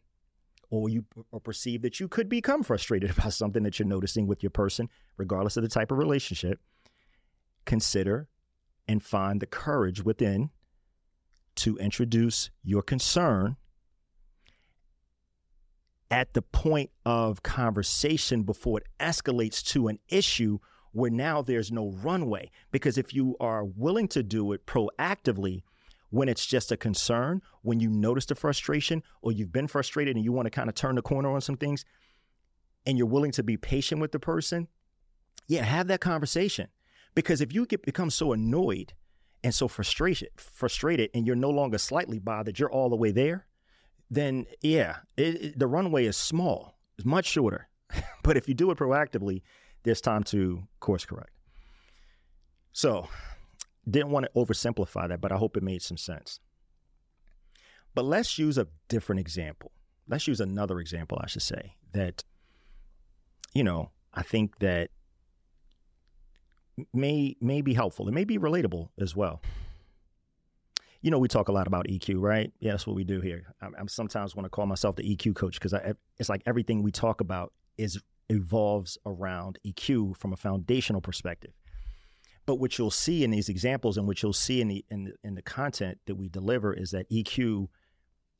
Or 0.69 0.89
you 0.89 1.05
or 1.31 1.39
perceive 1.39 1.81
that 1.81 1.99
you 1.99 2.07
could 2.07 2.29
become 2.29 2.63
frustrated 2.63 3.09
about 3.17 3.33
something 3.33 3.63
that 3.63 3.79
you're 3.79 3.87
noticing 3.87 4.27
with 4.27 4.43
your 4.43 4.51
person, 4.51 4.89
regardless 5.17 5.57
of 5.57 5.63
the 5.63 5.69
type 5.69 5.91
of 5.91 5.97
relationship. 5.97 6.59
Consider 7.65 8.27
and 8.87 9.03
find 9.03 9.41
the 9.41 9.47
courage 9.47 10.03
within 10.03 10.51
to 11.55 11.77
introduce 11.77 12.49
your 12.63 12.81
concern 12.81 13.57
at 16.11 16.33
the 16.33 16.41
point 16.41 16.91
of 17.05 17.43
conversation 17.43 18.43
before 18.43 18.79
it 18.79 18.87
escalates 18.99 19.63
to 19.63 19.87
an 19.87 19.99
issue 20.07 20.59
where 20.91 21.11
now 21.11 21.41
there's 21.41 21.71
no 21.71 21.91
runway. 21.91 22.49
Because 22.71 22.97
if 22.97 23.13
you 23.13 23.35
are 23.39 23.65
willing 23.65 24.07
to 24.09 24.23
do 24.23 24.53
it 24.53 24.65
proactively, 24.65 25.63
when 26.09 26.29
it's 26.29 26.45
just 26.45 26.71
a 26.71 26.77
concern, 26.77 27.41
when 27.61 27.79
you 27.79 27.89
notice 27.89 28.25
the 28.25 28.35
frustration 28.35 29.03
or 29.21 29.31
you've 29.31 29.51
been 29.51 29.67
frustrated 29.67 30.15
and 30.15 30.23
you 30.23 30.31
want 30.31 30.45
to 30.45 30.51
kind 30.51 30.69
of 30.69 30.75
turn 30.75 30.95
the 30.95 31.01
corner 31.01 31.29
on 31.29 31.41
some 31.41 31.57
things, 31.57 31.83
and 32.85 32.97
you're 32.97 33.07
willing 33.07 33.31
to 33.31 33.43
be 33.43 33.57
patient 33.57 33.99
with 33.99 34.11
the 34.11 34.19
person, 34.19 34.67
yeah, 35.47 35.63
have 35.63 35.87
that 35.87 35.99
conversation. 35.99 36.67
Because 37.15 37.41
if 37.41 37.53
you 37.53 37.65
get 37.65 37.81
become 37.81 38.09
so 38.09 38.31
annoyed 38.31 38.93
and 39.45 39.53
so 39.53 39.67
frustrated, 39.67 40.29
frustrated, 40.37 41.11
and 41.13 41.27
you're 41.27 41.35
no 41.35 41.51
longer 41.51 41.77
slightly 41.77 42.17
bothered, 42.17 42.57
you're 42.57 42.71
all 42.71 42.89
the 42.89 42.95
way 42.95 43.11
there, 43.11 43.45
then 44.09 44.47
yeah, 44.59 44.97
it, 45.17 45.35
it, 45.35 45.59
the 45.59 45.67
runway 45.67 46.05
is 46.05 46.17
small. 46.17 46.79
It's 46.97 47.05
much 47.05 47.27
shorter. 47.27 47.69
but 48.23 48.37
if 48.37 48.49
you 48.49 48.55
do 48.55 48.71
it 48.71 48.79
proactively, 48.79 49.43
there's 49.83 50.01
time 50.01 50.23
to 50.23 50.63
course 50.79 51.05
correct. 51.05 51.29
So, 52.73 53.07
didn't 53.87 54.09
want 54.09 54.25
to 54.25 54.31
oversimplify 54.35 55.09
that, 55.09 55.21
but 55.21 55.31
I 55.31 55.37
hope 55.37 55.55
it 55.55 55.61
made 55.61 55.83
some 55.83 55.97
sense. 55.97 56.39
But 57.93 58.05
let's 58.05 58.39
use 58.39 58.57
a 58.57 58.67
different 58.87 59.21
example. 59.21 59.71
Let's 60.07 60.27
use 60.27 60.39
another 60.39 60.79
example, 60.79 61.19
I 61.21 61.27
should 61.27 61.43
say, 61.43 61.75
that, 61.91 62.23
you 63.53 63.63
know, 63.63 63.91
I 64.11 64.23
think 64.23 64.57
that 64.57 64.89
may 66.93 67.35
may 67.41 67.61
be 67.61 67.73
helpful. 67.73 68.07
It 68.07 68.13
may 68.13 68.23
be 68.23 68.37
relatable 68.37 68.89
as 68.99 69.15
well. 69.15 69.41
You 71.01 71.11
know, 71.11 71.19
we 71.19 71.27
talk 71.27 71.49
a 71.49 71.51
lot 71.51 71.67
about 71.67 71.87
EQ, 71.87 72.19
right? 72.19 72.51
Yeah, 72.59 72.71
that's 72.71 72.87
what 72.87 72.95
we 72.95 73.03
do 73.03 73.21
here. 73.21 73.53
I, 73.61 73.67
I 73.67 73.85
sometimes 73.87 74.35
want 74.35 74.45
to 74.45 74.49
call 74.49 74.65
myself 74.65 74.95
the 74.95 75.03
EQ 75.03 75.35
coach 75.35 75.59
because 75.59 75.73
it's 76.17 76.29
like 76.29 76.41
everything 76.45 76.81
we 76.81 76.91
talk 76.91 77.21
about 77.21 77.53
is 77.77 78.01
evolves 78.29 78.97
around 79.05 79.59
EQ 79.65 80.17
from 80.17 80.33
a 80.33 80.37
foundational 80.37 81.01
perspective. 81.01 81.51
But 82.47 82.55
what 82.55 82.77
you'll 82.77 82.91
see 82.91 83.23
in 83.23 83.31
these 83.31 83.49
examples 83.49 83.97
and 83.97 84.07
what 84.07 84.21
you'll 84.21 84.33
see 84.33 84.61
in 84.61 84.67
the 84.67 84.85
in 84.89 85.05
the, 85.05 85.13
in 85.23 85.35
the 85.35 85.41
content 85.41 85.99
that 86.05 86.15
we 86.15 86.29
deliver 86.29 86.73
is 86.73 86.91
that 86.91 87.09
EQ 87.09 87.67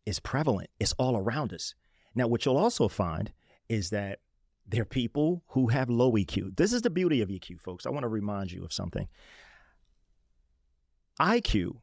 is 0.05 0.19
prevalent. 0.19 0.69
It's 0.79 0.93
all 0.93 1.17
around 1.17 1.53
us. 1.53 1.73
Now, 2.13 2.27
what 2.27 2.45
you'll 2.45 2.57
also 2.57 2.87
find 2.87 3.31
is 3.67 3.89
that 3.89 4.19
there 4.67 4.81
are 4.81 4.85
people 4.85 5.43
who 5.49 5.67
have 5.67 5.89
low 5.89 6.11
EQ. 6.13 6.57
This 6.57 6.73
is 6.73 6.81
the 6.81 6.89
beauty 6.89 7.21
of 7.21 7.29
EQ, 7.29 7.61
folks. 7.61 7.85
I 7.85 7.91
want 7.91 8.03
to 8.03 8.09
remind 8.09 8.51
you 8.51 8.63
of 8.63 8.73
something. 8.73 9.07
IQ, 11.19 11.77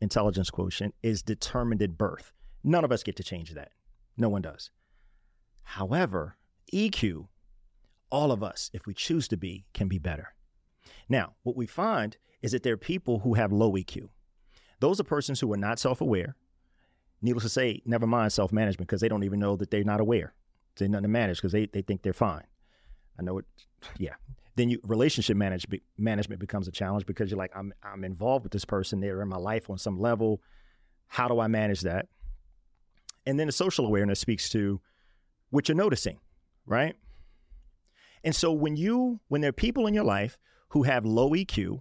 intelligence 0.00 0.50
quotient, 0.50 0.94
is 1.02 1.22
determined 1.22 1.82
at 1.82 1.98
birth. 1.98 2.32
None 2.64 2.84
of 2.84 2.90
us 2.90 3.02
get 3.02 3.16
to 3.16 3.22
change 3.22 3.54
that. 3.54 3.70
No 4.16 4.28
one 4.28 4.42
does. 4.42 4.70
However, 5.62 6.36
EQ, 6.72 7.28
all 8.10 8.32
of 8.32 8.42
us, 8.42 8.70
if 8.72 8.86
we 8.86 8.94
choose 8.94 9.28
to 9.28 9.36
be, 9.36 9.66
can 9.74 9.86
be 9.86 9.98
better. 9.98 10.34
Now, 11.08 11.34
what 11.42 11.56
we 11.56 11.66
find 11.66 12.16
is 12.40 12.52
that 12.52 12.62
there 12.62 12.74
are 12.74 12.78
people 12.78 13.20
who 13.20 13.34
have 13.34 13.52
low 13.52 13.72
EQ. 13.72 14.08
Those 14.80 14.98
are 14.98 15.04
persons 15.04 15.40
who 15.40 15.52
are 15.52 15.58
not 15.58 15.78
self 15.78 16.00
aware. 16.00 16.36
Needless 17.20 17.44
to 17.44 17.48
say, 17.50 17.82
never 17.84 18.06
mind 18.06 18.32
self 18.32 18.52
management 18.52 18.88
because 18.88 19.00
they 19.00 19.08
don't 19.08 19.24
even 19.24 19.40
know 19.40 19.56
that 19.56 19.70
they're 19.70 19.84
not 19.84 20.00
aware. 20.00 20.34
They're 20.78 20.88
nothing 20.88 21.10
manage 21.12 21.38
because 21.38 21.52
they, 21.52 21.66
they 21.66 21.82
think 21.82 22.02
they're 22.02 22.12
fine. 22.12 22.44
I 23.18 23.22
know 23.22 23.38
it, 23.38 23.44
yeah. 23.98 24.14
Then 24.56 24.70
you 24.70 24.80
relationship 24.84 25.36
manage, 25.36 25.66
management 25.96 26.40
becomes 26.40 26.66
a 26.66 26.72
challenge 26.72 27.06
because 27.06 27.30
you're 27.30 27.38
like, 27.38 27.52
I'm, 27.54 27.72
I'm 27.82 28.04
involved 28.04 28.44
with 28.44 28.52
this 28.52 28.64
person. 28.64 29.00
They're 29.00 29.22
in 29.22 29.28
my 29.28 29.36
life 29.36 29.70
on 29.70 29.78
some 29.78 30.00
level. 30.00 30.40
How 31.06 31.28
do 31.28 31.38
I 31.38 31.46
manage 31.46 31.82
that? 31.82 32.08
And 33.26 33.38
then 33.38 33.46
the 33.46 33.52
social 33.52 33.86
awareness 33.86 34.20
speaks 34.20 34.48
to 34.50 34.80
what 35.50 35.68
you're 35.68 35.76
noticing, 35.76 36.18
right? 36.66 36.96
And 38.24 38.34
so 38.34 38.52
when 38.52 38.76
you 38.76 39.20
when 39.28 39.40
there 39.40 39.50
are 39.50 39.52
people 39.52 39.86
in 39.86 39.94
your 39.94 40.04
life 40.04 40.38
who 40.70 40.82
have 40.82 41.04
low 41.04 41.30
EQ, 41.30 41.80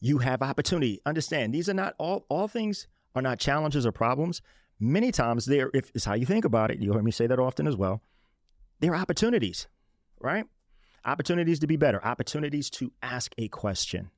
you 0.00 0.18
have 0.18 0.42
opportunity. 0.42 1.00
Understand 1.04 1.54
these 1.54 1.68
are 1.68 1.74
not 1.74 1.94
all 1.98 2.26
all 2.28 2.48
things 2.48 2.86
are 3.14 3.22
not 3.22 3.38
challenges 3.38 3.86
or 3.86 3.92
problems. 3.92 4.40
Many 4.84 5.12
times 5.12 5.44
they're 5.44 5.70
if 5.72 5.92
it's 5.94 6.06
how 6.06 6.14
you 6.14 6.26
think 6.26 6.44
about 6.44 6.72
it, 6.72 6.80
you'll 6.80 6.94
hear 6.94 7.04
me 7.04 7.12
say 7.12 7.28
that 7.28 7.38
often 7.38 7.68
as 7.68 7.76
well. 7.76 8.02
They're 8.80 8.96
opportunities, 8.96 9.68
right? 10.18 10.44
Opportunities 11.04 11.60
to 11.60 11.68
be 11.68 11.76
better, 11.76 12.04
opportunities 12.04 12.68
to 12.70 12.90
ask 13.00 13.32
a 13.38 13.46
question. 13.46 14.10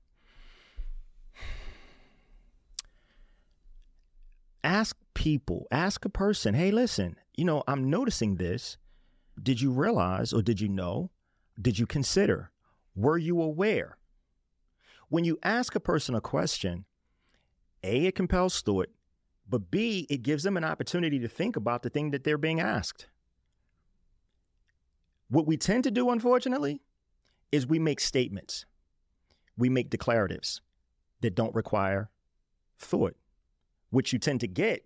Ask 4.64 4.96
people, 5.12 5.66
ask 5.70 6.06
a 6.06 6.08
person, 6.08 6.54
hey, 6.54 6.70
listen, 6.70 7.16
you 7.36 7.44
know, 7.44 7.62
I'm 7.68 7.90
noticing 7.90 8.36
this. 8.36 8.78
Did 9.40 9.60
you 9.60 9.70
realize 9.70 10.32
or 10.32 10.40
did 10.40 10.62
you 10.62 10.70
know? 10.70 11.10
Did 11.60 11.78
you 11.78 11.86
consider? 11.86 12.50
Were 12.96 13.18
you 13.18 13.42
aware? 13.42 13.98
When 15.10 15.24
you 15.24 15.38
ask 15.42 15.74
a 15.74 15.80
person 15.80 16.14
a 16.14 16.22
question, 16.22 16.86
A, 17.82 18.06
it 18.06 18.14
compels 18.14 18.62
thought, 18.62 18.88
but 19.48 19.70
B, 19.70 20.06
it 20.08 20.22
gives 20.22 20.42
them 20.42 20.56
an 20.56 20.64
opportunity 20.64 21.18
to 21.18 21.28
think 21.28 21.56
about 21.56 21.82
the 21.82 21.90
thing 21.90 22.10
that 22.10 22.24
they're 22.24 22.38
being 22.38 22.60
asked. 22.60 23.06
What 25.28 25.46
we 25.46 25.56
tend 25.56 25.84
to 25.84 25.90
do, 25.90 26.10
unfortunately, 26.10 26.80
is 27.52 27.66
we 27.66 27.78
make 27.78 28.00
statements, 28.00 28.66
we 29.56 29.68
make 29.68 29.90
declaratives 29.90 30.60
that 31.20 31.34
don't 31.34 31.54
require 31.54 32.10
thought. 32.78 33.16
What 33.90 34.12
you 34.12 34.18
tend 34.18 34.40
to 34.40 34.48
get 34.48 34.84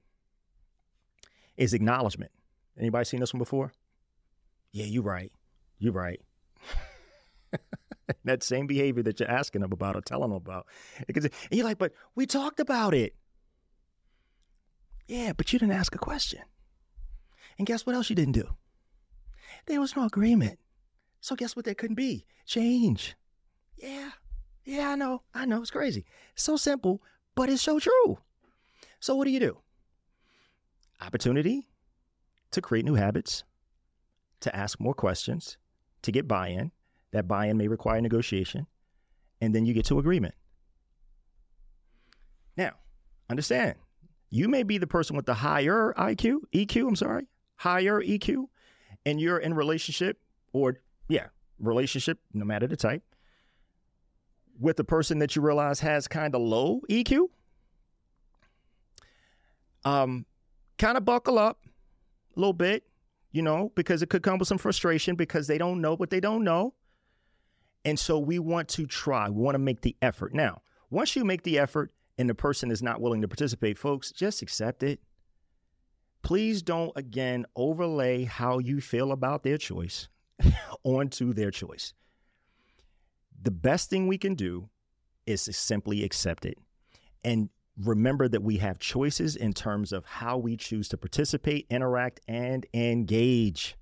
is 1.56 1.74
acknowledgement. 1.74 2.30
Anybody 2.78 3.04
seen 3.04 3.20
this 3.20 3.32
one 3.32 3.38
before? 3.38 3.72
Yeah, 4.72 4.84
you're 4.84 5.02
right. 5.02 5.32
You're 5.78 5.92
right. 5.92 6.20
that 8.24 8.42
same 8.42 8.66
behavior 8.66 9.02
that 9.02 9.18
you're 9.20 9.30
asking 9.30 9.62
them 9.62 9.72
about 9.72 9.96
or 9.96 10.00
telling 10.00 10.30
them 10.30 10.36
about. 10.36 10.66
And 11.08 11.30
you're 11.50 11.64
like, 11.64 11.78
but 11.78 11.92
we 12.14 12.26
talked 12.26 12.60
about 12.60 12.94
it. 12.94 13.14
Yeah, 15.08 15.32
but 15.32 15.52
you 15.52 15.58
didn't 15.58 15.74
ask 15.74 15.94
a 15.94 15.98
question. 15.98 16.42
And 17.58 17.66
guess 17.66 17.84
what 17.84 17.96
else 17.96 18.10
you 18.10 18.16
didn't 18.16 18.34
do? 18.34 18.56
There 19.66 19.80
was 19.80 19.96
no 19.96 20.04
agreement. 20.04 20.58
So 21.20 21.34
guess 21.34 21.56
what 21.56 21.64
there 21.64 21.74
couldn't 21.74 21.96
be? 21.96 22.26
Change. 22.46 23.16
Yeah. 23.76 24.10
Yeah, 24.64 24.90
I 24.90 24.94
know. 24.96 25.22
I 25.34 25.46
know. 25.46 25.62
It's 25.62 25.70
crazy. 25.70 26.04
It's 26.34 26.44
so 26.44 26.56
simple, 26.56 27.02
but 27.34 27.48
it's 27.48 27.62
so 27.62 27.80
true. 27.80 28.18
So 29.00 29.16
what 29.16 29.24
do 29.24 29.30
you 29.30 29.40
do? 29.40 29.58
Opportunity 31.00 31.68
to 32.50 32.60
create 32.60 32.84
new 32.84 32.94
habits, 32.94 33.44
to 34.40 34.54
ask 34.54 34.78
more 34.78 34.94
questions, 34.94 35.56
to 36.02 36.12
get 36.12 36.28
buy 36.28 36.48
in. 36.48 36.70
That 37.12 37.26
buy 37.26 37.46
in 37.46 37.56
may 37.56 37.68
require 37.68 38.00
negotiation. 38.02 38.66
And 39.40 39.54
then 39.54 39.64
you 39.64 39.72
get 39.72 39.86
to 39.86 39.98
agreement. 39.98 40.34
Now, 42.56 42.72
understand, 43.30 43.76
you 44.30 44.48
may 44.48 44.62
be 44.62 44.78
the 44.78 44.86
person 44.86 45.16
with 45.16 45.26
the 45.26 45.34
higher 45.34 45.94
IQ, 45.96 46.40
EQ, 46.54 46.88
I'm 46.88 46.96
sorry, 46.96 47.26
higher 47.56 48.02
EQ, 48.02 48.46
and 49.06 49.20
you're 49.20 49.38
in 49.38 49.54
relationship 49.54 50.18
or, 50.52 50.80
yeah, 51.08 51.28
relationship, 51.58 52.18
no 52.32 52.44
matter 52.44 52.66
the 52.66 52.76
type, 52.76 53.02
with 54.58 54.76
the 54.76 54.84
person 54.84 55.18
that 55.20 55.36
you 55.36 55.42
realize 55.42 55.80
has 55.80 56.08
kind 56.08 56.34
of 56.34 56.40
low 56.42 56.80
EQ. 56.90 57.28
Um, 59.84 60.26
kind 60.76 60.96
of 60.98 61.04
buckle 61.04 61.38
up 61.38 61.60
a 62.36 62.40
little 62.40 62.52
bit 62.52 62.84
you 63.32 63.42
know, 63.42 63.72
because 63.74 64.02
it 64.02 64.08
could 64.08 64.22
come 64.22 64.38
with 64.38 64.48
some 64.48 64.58
frustration 64.58 65.14
because 65.14 65.46
they 65.46 65.58
don't 65.58 65.80
know 65.80 65.94
what 65.94 66.10
they 66.10 66.20
don't 66.20 66.44
know. 66.44 66.74
And 67.84 67.98
so 67.98 68.18
we 68.18 68.38
want 68.38 68.68
to 68.70 68.86
try, 68.86 69.28
we 69.28 69.40
want 69.40 69.54
to 69.54 69.60
make 69.60 69.82
the 69.82 69.96
effort. 70.02 70.34
Now, 70.34 70.62
once 70.90 71.14
you 71.14 71.24
make 71.24 71.42
the 71.42 71.58
effort 71.58 71.92
and 72.18 72.28
the 72.28 72.34
person 72.34 72.70
is 72.70 72.82
not 72.82 73.00
willing 73.00 73.22
to 73.22 73.28
participate, 73.28 73.78
folks, 73.78 74.10
just 74.12 74.42
accept 74.42 74.82
it. 74.82 75.00
please 76.22 76.62
don't 76.62 76.92
again 76.96 77.46
overlay 77.56 78.24
how 78.24 78.58
you 78.58 78.80
feel 78.80 79.12
about 79.12 79.42
their 79.44 79.56
choice 79.56 80.08
onto 80.84 81.32
their 81.32 81.50
choice. 81.50 81.94
The 83.40 83.50
best 83.52 83.88
thing 83.88 84.06
we 84.08 84.18
can 84.18 84.34
do 84.34 84.68
is 85.26 85.44
to 85.44 85.52
simply 85.52 86.02
accept 86.04 86.44
it 86.44 86.58
and 87.24 87.50
remember 87.84 88.28
that 88.28 88.42
we 88.42 88.56
have 88.58 88.78
choices 88.78 89.36
in 89.36 89.52
terms 89.52 89.92
of 89.92 90.04
how 90.04 90.36
we 90.36 90.56
choose 90.56 90.88
to 90.88 90.96
participate, 90.96 91.66
interact, 91.70 92.20
and 92.26 92.66
engage. 92.74 93.76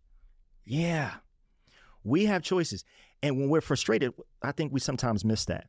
Yeah, 0.64 1.14
we 2.04 2.26
have 2.26 2.42
choices. 2.42 2.84
And 3.22 3.38
when 3.38 3.48
we're 3.48 3.62
frustrated, 3.62 4.12
I 4.42 4.52
think 4.52 4.72
we 4.72 4.80
sometimes 4.80 5.24
miss 5.24 5.46
that 5.46 5.68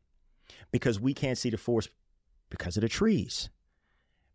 because 0.71 0.99
we 0.99 1.13
can't 1.13 1.37
see 1.37 1.49
the 1.49 1.57
forest 1.57 1.89
because 2.49 2.77
of 2.77 2.81
the 2.81 2.89
trees, 2.89 3.49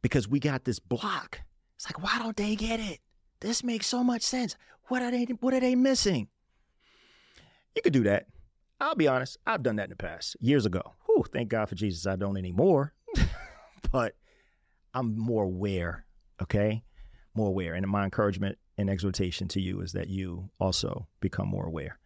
because 0.02 0.28
we 0.28 0.40
got 0.40 0.64
this 0.64 0.78
block. 0.78 1.40
It's 1.76 1.86
like, 1.86 2.02
why 2.02 2.18
don't 2.18 2.36
they 2.36 2.54
get 2.54 2.80
it? 2.80 3.00
This 3.40 3.64
makes 3.64 3.86
so 3.86 4.04
much 4.04 4.22
sense. 4.22 4.56
What 4.88 5.02
are 5.02 5.10
they? 5.10 5.24
What 5.40 5.54
are 5.54 5.60
they 5.60 5.74
missing? 5.74 6.28
You 7.74 7.82
could 7.82 7.92
do 7.92 8.04
that. 8.04 8.26
I'll 8.80 8.94
be 8.94 9.08
honest. 9.08 9.38
I've 9.46 9.62
done 9.62 9.76
that 9.76 9.84
in 9.84 9.90
the 9.90 9.96
past 9.96 10.36
years 10.40 10.66
ago. 10.66 10.82
Whew, 11.06 11.24
thank 11.32 11.48
God 11.48 11.68
for 11.68 11.74
Jesus. 11.74 12.06
I 12.06 12.16
don't 12.16 12.36
anymore. 12.36 12.92
but 13.92 14.16
I'm 14.94 15.16
more 15.16 15.44
aware, 15.44 16.04
okay? 16.42 16.82
More 17.34 17.48
aware. 17.48 17.74
And 17.74 17.86
my 17.86 18.04
encouragement 18.04 18.58
and 18.76 18.90
exhortation 18.90 19.48
to 19.48 19.60
you 19.60 19.80
is 19.80 19.92
that 19.92 20.08
you 20.08 20.50
also 20.58 21.06
become 21.20 21.48
more 21.48 21.66
aware. 21.66 21.98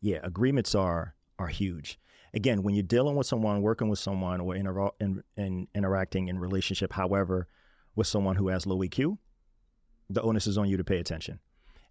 Yeah, 0.00 0.18
agreements 0.22 0.74
are 0.74 1.14
are 1.38 1.48
huge. 1.48 1.98
Again, 2.32 2.62
when 2.62 2.74
you're 2.74 2.82
dealing 2.82 3.16
with 3.16 3.26
someone, 3.26 3.62
working 3.62 3.88
with 3.88 3.98
someone, 3.98 4.40
or 4.40 4.54
inter- 4.54 4.90
in, 5.00 5.22
in, 5.36 5.68
interacting 5.74 6.28
in 6.28 6.38
relationship, 6.38 6.92
however, 6.92 7.48
with 7.96 8.06
someone 8.06 8.36
who 8.36 8.48
has 8.48 8.66
low 8.66 8.78
EQ, 8.78 9.18
the 10.08 10.22
onus 10.22 10.46
is 10.46 10.58
on 10.58 10.68
you 10.68 10.76
to 10.76 10.84
pay 10.84 10.98
attention 10.98 11.40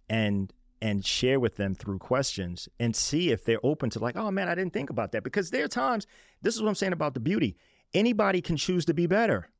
and 0.08 0.52
and 0.82 1.04
share 1.04 1.38
with 1.38 1.56
them 1.56 1.74
through 1.74 1.98
questions 1.98 2.68
and 2.78 2.96
see 2.96 3.30
if 3.30 3.44
they're 3.44 3.60
open 3.62 3.90
to 3.90 3.98
like, 3.98 4.16
oh 4.16 4.30
man, 4.30 4.48
I 4.48 4.54
didn't 4.54 4.72
think 4.72 4.88
about 4.88 5.12
that. 5.12 5.22
Because 5.22 5.50
there 5.50 5.64
are 5.64 5.68
times, 5.68 6.06
this 6.40 6.54
is 6.54 6.62
what 6.62 6.68
I'm 6.68 6.74
saying 6.74 6.94
about 6.94 7.12
the 7.12 7.20
beauty. 7.20 7.56
Anybody 7.92 8.40
can 8.40 8.56
choose 8.56 8.86
to 8.86 8.94
be 8.94 9.06
better. 9.06 9.50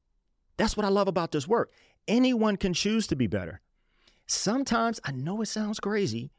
That's 0.56 0.78
what 0.78 0.86
I 0.86 0.88
love 0.88 1.08
about 1.08 1.32
this 1.32 1.46
work. 1.46 1.72
Anyone 2.08 2.56
can 2.56 2.72
choose 2.72 3.06
to 3.08 3.16
be 3.16 3.26
better. 3.26 3.60
Sometimes 4.26 4.98
I 5.04 5.12
know 5.12 5.42
it 5.42 5.46
sounds 5.46 5.78
crazy, 5.78 6.30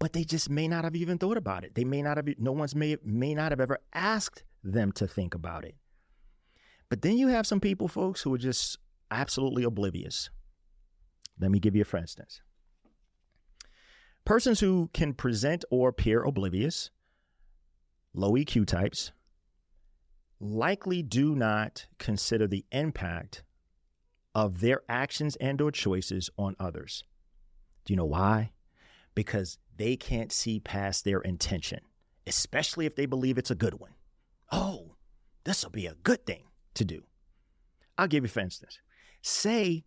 but 0.00 0.14
they 0.14 0.24
just 0.24 0.50
may 0.50 0.66
not 0.66 0.82
have 0.82 0.96
even 0.96 1.18
thought 1.18 1.36
about 1.36 1.62
it. 1.62 1.74
They 1.76 1.84
may 1.84 2.02
not 2.02 2.16
have, 2.16 2.26
no 2.38 2.52
one's 2.52 2.74
may, 2.74 2.96
may 3.04 3.34
not 3.34 3.52
have 3.52 3.60
ever 3.60 3.78
asked 3.92 4.42
them 4.64 4.90
to 4.92 5.06
think 5.06 5.34
about 5.34 5.64
it. 5.64 5.76
But 6.88 7.02
then 7.02 7.16
you 7.16 7.28
have 7.28 7.46
some 7.46 7.60
people, 7.60 7.86
folks, 7.86 8.22
who 8.22 8.34
are 8.34 8.38
just 8.38 8.78
absolutely 9.10 9.62
oblivious. 9.62 10.30
Let 11.38 11.50
me 11.50 11.60
give 11.60 11.76
you 11.76 11.82
a 11.82 11.84
for 11.84 11.98
instance. 11.98 12.40
Persons 14.24 14.60
who 14.60 14.90
can 14.92 15.12
present 15.12 15.64
or 15.70 15.90
appear 15.90 16.22
oblivious, 16.22 16.90
low 18.14 18.32
EQ 18.32 18.66
types, 18.66 19.12
likely 20.40 21.02
do 21.02 21.34
not 21.34 21.86
consider 21.98 22.46
the 22.46 22.64
impact 22.72 23.42
of 24.34 24.60
their 24.60 24.82
actions 24.88 25.36
and 25.36 25.60
or 25.60 25.70
choices 25.70 26.30
on 26.38 26.56
others. 26.58 27.04
Do 27.84 27.92
you 27.92 27.96
know 27.96 28.04
why? 28.04 28.52
Because 29.14 29.58
they 29.80 29.96
can't 29.96 30.30
see 30.30 30.60
past 30.60 31.06
their 31.06 31.20
intention, 31.20 31.80
especially 32.26 32.84
if 32.84 32.96
they 32.96 33.06
believe 33.06 33.38
it's 33.38 33.50
a 33.50 33.54
good 33.54 33.80
one. 33.80 33.92
Oh, 34.52 34.96
this 35.44 35.64
will 35.64 35.70
be 35.70 35.86
a 35.86 35.94
good 36.02 36.26
thing 36.26 36.42
to 36.74 36.84
do. 36.84 37.04
I'll 37.96 38.06
give 38.06 38.22
you 38.22 38.28
for 38.28 38.40
instance. 38.40 38.78
Say 39.22 39.84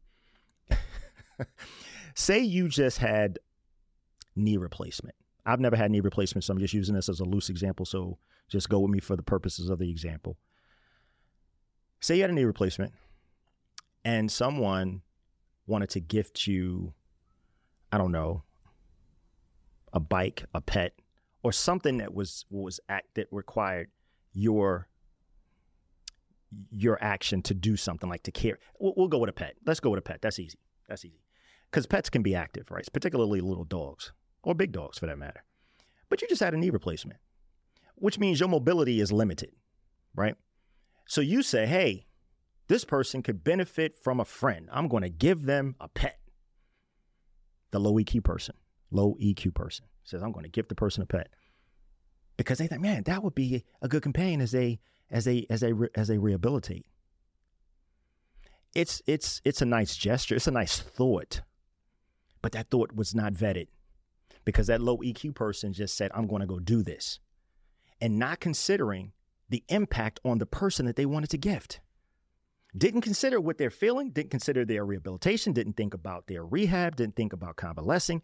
say 2.15 2.39
you 2.39 2.69
just 2.69 2.97
had 2.97 3.37
knee 4.35 4.57
replacement. 4.57 5.15
I've 5.45 5.59
never 5.59 5.75
had 5.75 5.91
knee 5.91 5.99
replacement, 5.99 6.43
so 6.43 6.53
I'm 6.53 6.59
just 6.59 6.73
using 6.73 6.95
this 6.95 7.07
as 7.07 7.19
a 7.19 7.25
loose 7.25 7.49
example. 7.49 7.85
So 7.85 8.17
just 8.49 8.69
go 8.69 8.79
with 8.79 8.89
me 8.89 8.99
for 8.99 9.15
the 9.15 9.21
purposes 9.21 9.69
of 9.69 9.77
the 9.77 9.91
example. 9.91 10.37
Say 11.99 12.15
you 12.15 12.21
had 12.21 12.31
a 12.31 12.33
knee 12.33 12.45
replacement 12.45 12.93
and 14.03 14.31
someone 14.31 15.03
wanted 15.67 15.91
to 15.91 15.99
gift 15.99 16.47
you, 16.47 16.95
I 17.91 17.99
don't 17.99 18.11
know, 18.11 18.43
a 19.93 19.99
bike, 19.99 20.45
a 20.53 20.61
pet, 20.61 20.93
or 21.43 21.51
something 21.51 21.97
that 21.97 22.13
was 22.13 22.45
was 22.49 22.79
act 22.89 23.15
that 23.15 23.27
required 23.31 23.89
your 24.33 24.89
your 26.69 26.97
action 27.01 27.41
to 27.43 27.53
do 27.53 27.75
something 27.75 28.09
like 28.09 28.23
to 28.23 28.31
care. 28.31 28.59
We'll, 28.79 28.93
we'll 28.97 29.07
go 29.07 29.19
with 29.19 29.29
a 29.29 29.33
pet. 29.33 29.55
Let's 29.65 29.79
go 29.79 29.89
with 29.89 29.99
a 29.99 30.03
pet. 30.03 30.21
That's 30.21 30.39
easy. 30.39 30.59
That's 30.87 31.05
easy. 31.05 31.23
Because 31.69 31.87
pets 31.87 32.09
can 32.09 32.21
be 32.21 32.35
active, 32.35 32.69
right? 32.69 32.87
Particularly 32.91 33.41
little 33.41 33.63
dogs 33.63 34.13
or 34.43 34.53
big 34.53 34.71
dogs 34.71 34.99
for 34.99 35.07
that 35.07 35.17
matter. 35.17 35.43
But 36.09 36.21
you 36.21 36.27
just 36.27 36.43
had 36.43 36.53
a 36.53 36.57
knee 36.57 36.69
replacement, 36.69 37.19
which 37.95 38.19
means 38.19 38.39
your 38.39 38.49
mobility 38.49 38.99
is 38.99 39.11
limited, 39.11 39.51
right? 40.15 40.35
So 41.07 41.21
you 41.21 41.41
say, 41.41 41.65
hey, 41.65 42.05
this 42.67 42.85
person 42.85 43.23
could 43.23 43.43
benefit 43.43 43.97
from 43.97 44.19
a 44.19 44.25
friend. 44.25 44.69
I'm 44.71 44.87
going 44.87 45.03
to 45.03 45.09
give 45.09 45.43
them 45.43 45.75
a 45.79 45.87
pet. 45.87 46.19
The 47.71 47.79
low 47.79 47.93
EQ 47.93 48.23
person, 48.23 48.55
low 48.93 49.15
EQ 49.21 49.53
person 49.53 49.85
says, 50.03 50.21
I'm 50.21 50.31
going 50.31 50.43
to 50.43 50.49
give 50.49 50.67
the 50.67 50.75
person 50.75 51.03
a 51.03 51.05
pet 51.05 51.29
because 52.37 52.57
they 52.57 52.67
think, 52.67 52.81
man, 52.81 53.03
that 53.03 53.23
would 53.23 53.35
be 53.35 53.63
a 53.81 53.87
good 53.87 54.01
companion 54.01 54.41
as 54.41 54.51
they 54.51 54.79
as 55.11 55.25
they 55.25 55.45
as 55.49 55.61
they 55.61 55.73
as 55.95 56.07
they 56.07 56.17
rehabilitate. 56.17 56.85
It's 58.73 59.01
it's 59.05 59.41
it's 59.45 59.61
a 59.61 59.65
nice 59.65 59.95
gesture. 59.95 60.35
It's 60.35 60.47
a 60.47 60.51
nice 60.51 60.79
thought, 60.79 61.41
but 62.41 62.51
that 62.53 62.69
thought 62.69 62.95
was 62.95 63.13
not 63.13 63.33
vetted 63.33 63.67
because 64.45 64.67
that 64.67 64.81
low 64.81 64.97
EQ 64.97 65.35
person 65.35 65.73
just 65.73 65.95
said, 65.95 66.11
I'm 66.13 66.27
going 66.27 66.41
to 66.41 66.47
go 66.47 66.59
do 66.59 66.83
this. 66.83 67.19
And 68.01 68.19
not 68.19 68.39
considering 68.39 69.13
the 69.49 69.63
impact 69.69 70.19
on 70.25 70.39
the 70.39 70.45
person 70.45 70.85
that 70.85 70.95
they 70.95 71.05
wanted 71.05 71.29
to 71.29 71.37
gift. 71.37 71.79
Didn't 72.75 73.01
consider 73.01 73.39
what 73.39 73.59
they're 73.59 73.69
feeling, 73.69 74.09
didn't 74.09 74.31
consider 74.31 74.65
their 74.65 74.83
rehabilitation, 74.83 75.53
didn't 75.53 75.77
think 75.77 75.93
about 75.93 76.25
their 76.25 76.43
rehab, 76.43 76.95
didn't 76.95 77.15
think 77.15 77.31
about 77.31 77.55
convalescing, 77.55 78.23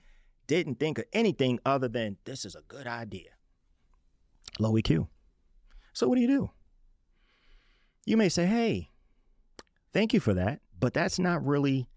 didn't 0.49 0.79
think 0.79 0.97
of 0.97 1.05
anything 1.13 1.59
other 1.63 1.87
than 1.87 2.17
this 2.25 2.43
is 2.43 2.55
a 2.55 2.61
good 2.67 2.87
idea. 2.87 3.29
Low 4.57 4.73
EQ. 4.73 5.07
So 5.93 6.07
what 6.07 6.15
do 6.15 6.21
you 6.21 6.27
do? 6.27 6.49
You 8.05 8.17
may 8.17 8.29
say, 8.29 8.47
hey, 8.47 8.89
thank 9.93 10.11
you 10.11 10.19
for 10.19 10.33
that, 10.33 10.61
but 10.77 10.95
that's 10.95 11.19
not 11.19 11.45
really 11.45 11.87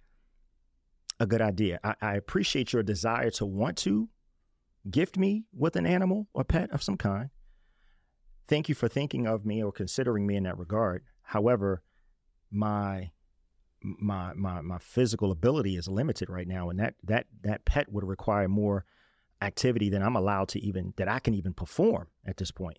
a 1.19 1.27
good 1.27 1.41
idea. 1.41 1.81
I, 1.83 1.95
I 2.03 2.15
appreciate 2.17 2.75
your 2.75 2.83
desire 2.83 3.31
to 3.31 3.47
want 3.47 3.79
to 3.79 4.11
gift 4.91 5.17
me 5.17 5.47
with 5.57 5.75
an 5.75 5.87
animal 5.87 6.29
or 6.35 6.45
pet 6.45 6.71
of 6.73 6.83
some 6.83 6.99
kind. 6.99 7.31
Thank 8.49 8.69
you 8.69 8.75
for 8.75 8.87
thinking 8.87 9.27
of 9.27 9.47
me 9.47 9.63
or 9.63 9.73
considering 9.73 10.27
me 10.27 10.37
in 10.37 10.43
that 10.43 10.59
regard. 10.59 11.05
However, 11.23 11.83
my 12.51 13.13
my 13.83 14.33
my 14.35 14.61
my 14.61 14.79
physical 14.79 15.31
ability 15.31 15.77
is 15.77 15.89
limited 15.89 16.29
right 16.29 16.47
now, 16.47 16.71
and 16.71 16.79
that 16.79 16.95
that 17.05 17.27
that 17.43 17.65
pet 17.65 17.93
would 17.93 18.05
require 18.05 18.49
more 18.49 18.85
activity 19.41 19.89
than 19.89 20.03
I'm 20.03 20.17
allowed 20.17 20.49
to 20.51 20.61
even 20.61 20.95
that 20.97 21.09
I 21.09 21.19
can 21.19 21.35
even 21.35 21.53
perform 21.53 22.09
at 22.25 22.37
this 22.37 22.51
point. 22.51 22.79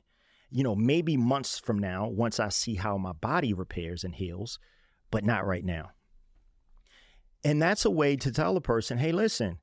You 0.50 0.64
know, 0.64 0.76
maybe 0.76 1.18
months 1.18 1.60
from 1.60 1.80
now, 1.80 2.08
once 2.08 2.40
I 2.40 2.50
see 2.50 2.76
how 2.76 2.98
my 2.98 3.12
body 3.12 3.54
repairs 3.54 4.04
and 4.04 4.16
heals, 4.16 4.60
but 5.12 5.24
not 5.24 5.46
right 5.46 5.66
now. 5.66 5.92
And 7.44 7.62
that's 7.62 7.86
a 7.86 7.90
way 7.92 8.16
to 8.18 8.32
tell 8.32 8.56
a 8.56 8.62
person, 8.62 9.00
hey, 9.00 9.12
listen, 9.12 9.58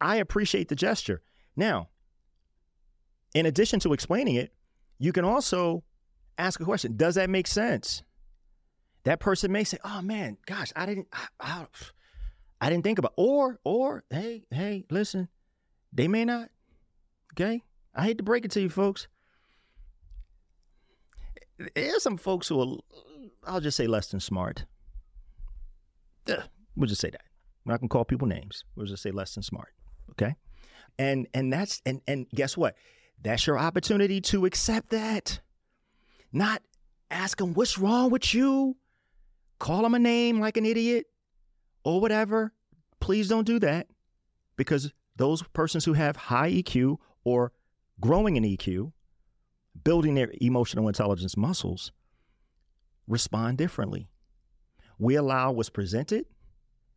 I 0.00 0.16
appreciate 0.16 0.68
the 0.68 0.76
gesture. 0.76 1.22
Now, 1.56 1.88
in 3.34 3.44
addition 3.44 3.80
to 3.80 3.92
explaining 3.92 4.36
it, 4.36 4.52
you 4.98 5.12
can 5.12 5.24
also 5.24 5.84
ask 6.38 6.60
a 6.60 6.64
question 6.64 6.96
Does 6.96 7.16
that 7.16 7.28
make 7.28 7.46
sense? 7.46 8.02
That 9.06 9.20
person 9.20 9.52
may 9.52 9.62
say, 9.62 9.78
"Oh 9.84 10.02
man, 10.02 10.36
gosh, 10.46 10.72
I 10.74 10.84
didn't, 10.84 11.06
I, 11.12 11.26
I, 11.38 11.66
I 12.60 12.70
didn't 12.70 12.82
think 12.82 12.98
about." 12.98 13.12
Or, 13.16 13.60
or, 13.62 14.02
hey, 14.10 14.42
hey, 14.50 14.84
listen, 14.90 15.28
they 15.92 16.08
may 16.08 16.24
not. 16.24 16.48
Okay, 17.34 17.62
I 17.94 18.02
hate 18.02 18.18
to 18.18 18.24
break 18.24 18.44
it 18.44 18.50
to 18.50 18.60
you, 18.60 18.68
folks. 18.68 19.06
There's 21.76 22.02
some 22.02 22.16
folks 22.16 22.48
who 22.48 22.60
are, 22.60 22.78
I'll 23.44 23.60
just 23.60 23.76
say, 23.76 23.86
less 23.86 24.08
than 24.08 24.18
smart. 24.18 24.64
Ugh, 26.28 26.42
we'll 26.74 26.88
just 26.88 27.00
say 27.00 27.10
that. 27.10 27.22
We're 27.64 27.74
not 27.74 27.80
gonna 27.80 27.88
call 27.88 28.04
people 28.04 28.26
names. 28.26 28.64
We'll 28.74 28.86
just 28.86 29.04
say 29.04 29.12
less 29.12 29.34
than 29.34 29.44
smart. 29.44 29.72
Okay. 30.10 30.34
And 30.98 31.28
and 31.32 31.52
that's 31.52 31.80
and 31.86 32.00
and 32.08 32.28
guess 32.30 32.56
what? 32.56 32.74
That's 33.22 33.46
your 33.46 33.56
opportunity 33.56 34.20
to 34.22 34.46
accept 34.46 34.90
that. 34.90 35.40
Not 36.32 36.60
ask 37.08 37.38
them 37.38 37.54
what's 37.54 37.78
wrong 37.78 38.10
with 38.10 38.34
you. 38.34 38.76
Call 39.58 39.82
them 39.82 39.94
a 39.94 39.98
name 39.98 40.40
like 40.40 40.56
an 40.56 40.66
idiot 40.66 41.06
or 41.84 42.00
whatever. 42.00 42.52
Please 43.00 43.28
don't 43.28 43.46
do 43.46 43.58
that 43.60 43.88
because 44.56 44.92
those 45.16 45.42
persons 45.42 45.84
who 45.84 45.94
have 45.94 46.16
high 46.16 46.50
EQ 46.50 46.96
or 47.24 47.52
growing 48.00 48.36
in 48.36 48.42
EQ, 48.44 48.92
building 49.84 50.14
their 50.14 50.32
emotional 50.40 50.88
intelligence 50.88 51.36
muscles, 51.36 51.92
respond 53.06 53.58
differently. 53.58 54.08
We 54.98 55.14
allow 55.14 55.52
what's 55.52 55.70
presented 55.70 56.26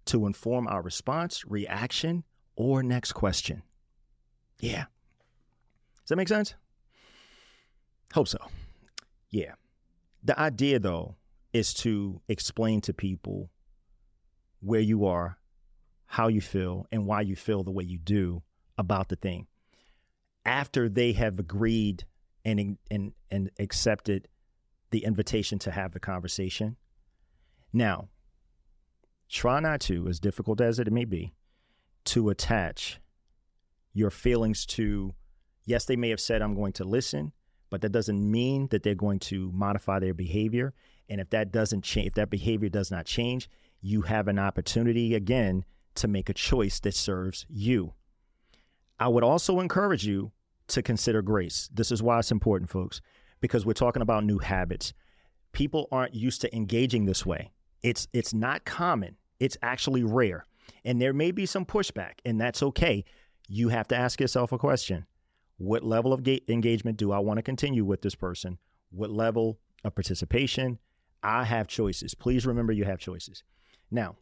to 0.05 0.25
inform 0.25 0.67
our 0.67 0.81
response, 0.81 1.43
reaction, 1.45 2.23
or 2.55 2.81
next 2.83 3.13
question. 3.13 3.63
Yeah. 4.59 4.85
Does 6.01 6.09
that 6.09 6.15
make 6.15 6.27
sense? 6.27 6.55
Hope 8.13 8.27
so. 8.27 8.39
Yeah. 9.29 9.53
The 10.23 10.37
idea, 10.39 10.79
though, 10.79 11.15
is 11.53 11.73
to 11.73 12.21
explain 12.27 12.81
to 12.81 12.93
people 12.93 13.49
where 14.59 14.79
you 14.79 15.05
are, 15.05 15.37
how 16.05 16.27
you 16.27 16.41
feel, 16.41 16.85
and 16.91 17.05
why 17.05 17.21
you 17.21 17.35
feel 17.35 17.63
the 17.63 17.71
way 17.71 17.83
you 17.83 17.97
do 17.97 18.43
about 18.77 19.09
the 19.09 19.15
thing. 19.15 19.47
After 20.45 20.89
they 20.89 21.13
have 21.13 21.39
agreed 21.39 22.05
and 22.45 22.77
and 22.89 23.13
and 23.29 23.51
accepted 23.59 24.27
the 24.91 25.03
invitation 25.03 25.59
to 25.59 25.71
have 25.71 25.91
the 25.91 25.99
conversation. 25.99 26.77
Now, 27.71 28.09
try 29.29 29.59
not 29.59 29.81
to, 29.81 30.07
as 30.07 30.19
difficult 30.19 30.61
as 30.61 30.79
it 30.79 30.91
may 30.91 31.05
be, 31.05 31.33
to 32.05 32.29
attach 32.29 32.99
your 33.93 34.09
feelings 34.09 34.65
to 34.65 35.13
yes, 35.65 35.85
they 35.85 35.95
may 35.95 36.09
have 36.09 36.19
said 36.19 36.41
I'm 36.41 36.55
going 36.55 36.73
to 36.73 36.83
listen, 36.83 37.31
but 37.69 37.81
that 37.81 37.91
doesn't 37.91 38.31
mean 38.31 38.67
that 38.71 38.81
they're 38.83 38.95
going 38.95 39.19
to 39.19 39.51
modify 39.53 39.99
their 39.99 40.15
behavior. 40.15 40.73
And 41.09 41.19
if 41.19 41.29
that 41.31 41.51
doesn't 41.51 41.83
change, 41.83 42.07
if 42.07 42.13
that 42.13 42.29
behavior 42.29 42.69
does 42.69 42.91
not 42.91 43.05
change, 43.05 43.49
you 43.81 44.03
have 44.03 44.27
an 44.27 44.39
opportunity 44.39 45.15
again 45.15 45.65
to 45.95 46.07
make 46.07 46.29
a 46.29 46.33
choice 46.33 46.79
that 46.81 46.93
serves 46.93 47.45
you. 47.49 47.93
I 48.99 49.07
would 49.07 49.23
also 49.23 49.59
encourage 49.59 50.05
you 50.05 50.31
to 50.67 50.81
consider 50.81 51.21
grace. 51.21 51.69
This 51.73 51.91
is 51.91 52.03
why 52.03 52.19
it's 52.19 52.31
important, 52.31 52.69
folks, 52.69 53.01
because 53.41 53.65
we're 53.65 53.73
talking 53.73 54.01
about 54.01 54.23
new 54.23 54.39
habits. 54.39 54.93
People 55.51 55.87
aren't 55.91 56.13
used 56.13 56.41
to 56.41 56.55
engaging 56.55 57.05
this 57.05 57.25
way. 57.25 57.51
It's 57.81 58.07
it's 58.13 58.33
not 58.33 58.65
common. 58.65 59.17
It's 59.39 59.57
actually 59.61 60.03
rare. 60.03 60.45
And 60.85 61.01
there 61.01 61.13
may 61.13 61.31
be 61.31 61.45
some 61.45 61.65
pushback, 61.65 62.19
and 62.25 62.39
that's 62.39 62.61
okay. 62.61 63.03
You 63.47 63.69
have 63.69 63.87
to 63.87 63.95
ask 63.95 64.21
yourself 64.21 64.51
a 64.51 64.57
question. 64.57 65.05
What 65.57 65.83
level 65.83 66.13
of 66.13 66.23
ga- 66.23 66.43
engagement 66.47 66.97
do 66.97 67.11
I 67.11 67.19
want 67.19 67.37
to 67.37 67.43
continue 67.43 67.83
with 67.83 68.01
this 68.01 68.15
person? 68.15 68.59
What 68.91 69.09
level 69.09 69.59
of 69.83 69.95
participation? 69.95 70.77
I 71.21 71.43
have 71.43 71.67
choices. 71.67 72.15
Please 72.15 72.45
remember 72.45 72.73
you 72.73 72.85
have 72.85 72.99
choices. 72.99 73.43
Now, 73.91 74.15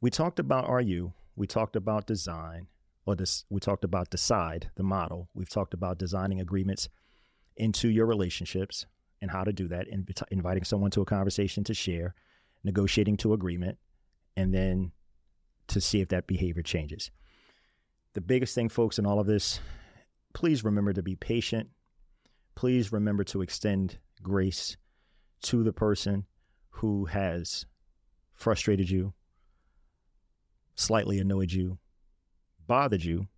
we 0.00 0.10
talked 0.10 0.38
about 0.38 0.68
RU, 0.68 1.12
we 1.36 1.46
talked 1.46 1.76
about 1.76 2.06
design, 2.06 2.66
or 3.06 3.16
this 3.16 3.44
we 3.50 3.60
talked 3.60 3.84
about 3.84 4.10
decide 4.10 4.70
the 4.76 4.82
model 4.82 5.28
we've 5.34 5.48
talked 5.48 5.74
about 5.74 5.98
designing 5.98 6.40
agreements 6.40 6.88
into 7.56 7.88
your 7.88 8.06
relationships 8.06 8.86
and 9.20 9.30
how 9.30 9.44
to 9.44 9.52
do 9.52 9.68
that 9.68 9.86
Invi- 9.90 10.22
inviting 10.30 10.64
someone 10.64 10.90
to 10.92 11.02
a 11.02 11.06
conversation 11.06 11.64
to 11.64 11.74
share 11.74 12.14
negotiating 12.64 13.16
to 13.18 13.32
agreement 13.32 13.78
and 14.36 14.54
then 14.54 14.92
to 15.68 15.80
see 15.80 16.00
if 16.00 16.08
that 16.08 16.26
behavior 16.26 16.62
changes 16.62 17.10
the 18.14 18.20
biggest 18.20 18.54
thing 18.54 18.68
folks 18.68 18.98
in 18.98 19.06
all 19.06 19.18
of 19.18 19.26
this 19.26 19.60
please 20.32 20.64
remember 20.64 20.92
to 20.92 21.02
be 21.02 21.16
patient 21.16 21.68
please 22.54 22.92
remember 22.92 23.24
to 23.24 23.42
extend 23.42 23.98
grace 24.22 24.76
to 25.42 25.62
the 25.62 25.72
person 25.72 26.26
who 26.76 27.06
has 27.06 27.66
frustrated 28.32 28.90
you 28.90 29.12
slightly 30.74 31.18
annoyed 31.18 31.52
you 31.52 31.78
bothered 32.66 33.04
you 33.04 33.28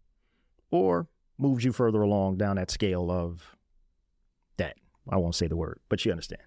or 0.71 1.09
moved 1.39 1.65
you 1.65 1.73
further 1.73 2.03
along 2.03 2.37
down 2.37 2.57
that 2.57 2.71
scale 2.71 3.11
of 3.11 3.57
that. 4.57 4.77
I 5.09 5.17
won't 5.17 5.35
say 5.35 5.47
the 5.47 5.57
word, 5.57 5.81
but 5.89 6.05
you 6.05 6.11
understand. 6.11 6.43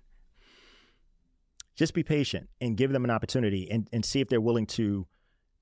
Just 1.76 1.94
be 1.94 2.04
patient 2.04 2.50
and 2.60 2.78
give 2.78 2.92
them 2.92 3.04
an 3.04 3.12
opportunity 3.12 3.70
and, 3.70 3.88
and 3.94 4.04
see 4.04 4.22
if 4.22 4.30
they're 4.30 4.42
willing 4.42 4.66
to 4.68 5.08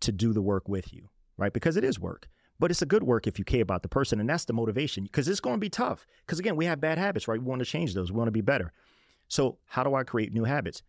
to 0.02 0.12
do 0.12 0.34
the 0.34 0.42
work 0.42 0.68
with 0.68 0.94
you, 0.94 1.10
right? 1.38 1.54
Because 1.54 1.78
it 1.78 1.84
is 1.84 2.00
work. 2.00 2.28
But 2.60 2.70
it's 2.72 2.82
a 2.82 2.86
good 2.86 3.04
work 3.04 3.28
if 3.28 3.40
you 3.40 3.46
care 3.46 3.62
about 3.62 3.82
the 3.82 3.90
person. 3.90 4.20
And 4.20 4.30
that's 4.30 4.46
the 4.46 4.54
motivation 4.54 5.04
because 5.04 5.28
it's 5.28 5.40
going 5.40 5.56
to 5.56 5.60
be 5.60 5.70
tough. 5.70 6.06
Because 6.26 6.40
again, 6.40 6.56
we 6.56 6.66
have 6.66 6.80
bad 6.80 6.98
habits, 6.98 7.28
right? 7.28 7.40
We 7.40 7.46
want 7.46 7.60
to 7.60 7.66
change 7.66 7.94
those. 7.94 8.12
We 8.12 8.18
want 8.18 8.28
to 8.28 8.32
be 8.32 8.42
better. 8.42 8.72
So, 9.28 9.58
how 9.66 9.84
do 9.84 9.96
I 9.96 10.04
create 10.04 10.34
new 10.34 10.44
habits? 10.44 10.84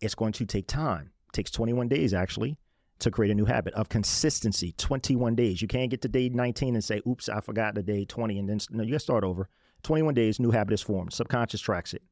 It's 0.00 0.14
going 0.14 0.32
to 0.34 0.46
take 0.46 0.66
time. 0.66 1.10
It 1.28 1.34
takes 1.34 1.50
21 1.50 1.88
days, 1.88 2.14
actually, 2.14 2.56
to 3.00 3.10
create 3.10 3.30
a 3.30 3.34
new 3.34 3.44
habit 3.46 3.74
of 3.74 3.88
consistency 3.88 4.72
21 4.72 5.34
days. 5.34 5.60
You 5.60 5.68
can't 5.68 5.90
get 5.90 6.02
to 6.02 6.08
day 6.08 6.28
19 6.28 6.74
and 6.74 6.84
say 6.84 7.00
oops 7.06 7.28
i 7.28 7.40
forgot 7.40 7.74
the 7.74 7.82
day 7.82 8.04
20 8.04 8.38
and 8.38 8.48
then 8.48 8.60
no 8.70 8.82
you 8.84 8.92
gotta 8.92 9.00
start 9.00 9.24
over. 9.24 9.48
21 9.82 10.14
days 10.14 10.38
new 10.38 10.50
habit 10.50 10.74
is 10.74 10.82
formed. 10.82 11.12
Subconscious 11.12 11.60
tracks 11.60 11.94
it. 11.94 12.02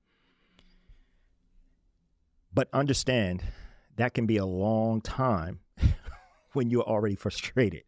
But 2.52 2.68
understand 2.72 3.42
that 3.96 4.14
can 4.14 4.26
be 4.26 4.38
a 4.38 4.46
long 4.46 5.00
time 5.02 5.60
when 6.54 6.70
you're 6.70 6.82
already 6.82 7.14
frustrated. 7.14 7.82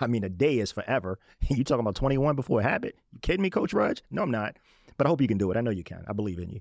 I 0.00 0.06
mean 0.06 0.24
a 0.24 0.30
day 0.30 0.58
is 0.58 0.72
forever. 0.72 1.18
You 1.48 1.62
talking 1.62 1.80
about 1.80 1.94
21 1.94 2.34
before 2.34 2.60
a 2.60 2.64
habit? 2.64 2.96
You 3.12 3.20
kidding 3.20 3.42
me 3.42 3.50
coach 3.50 3.72
Reg? 3.72 4.00
No 4.10 4.22
i'm 4.22 4.30
not. 4.30 4.56
But 4.96 5.06
i 5.06 5.10
hope 5.10 5.20
you 5.20 5.28
can 5.28 5.38
do 5.38 5.50
it. 5.50 5.56
I 5.56 5.60
know 5.60 5.70
you 5.70 5.84
can. 5.84 6.04
I 6.08 6.14
believe 6.14 6.38
in 6.38 6.48
you 6.50 6.60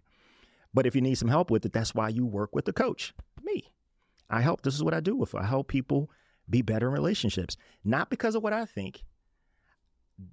but 0.75 0.85
if 0.85 0.93
you 0.93 1.01
need 1.01 1.15
some 1.15 1.29
help 1.29 1.49
with 1.49 1.65
it 1.65 1.73
that's 1.73 1.95
why 1.95 2.09
you 2.09 2.25
work 2.25 2.53
with 2.53 2.65
the 2.65 2.73
coach 2.73 3.13
me 3.41 3.71
I 4.29 4.41
help. 4.41 4.61
This 4.61 4.75
is 4.75 4.83
what 4.83 4.93
I 4.93 4.99
do 4.99 5.15
with. 5.15 5.35
I 5.35 5.45
help 5.45 5.67
people 5.67 6.09
be 6.49 6.61
better 6.61 6.87
in 6.87 6.93
relationships, 6.93 7.57
not 7.83 8.09
because 8.09 8.35
of 8.35 8.43
what 8.43 8.53
I 8.53 8.65
think, 8.65 9.03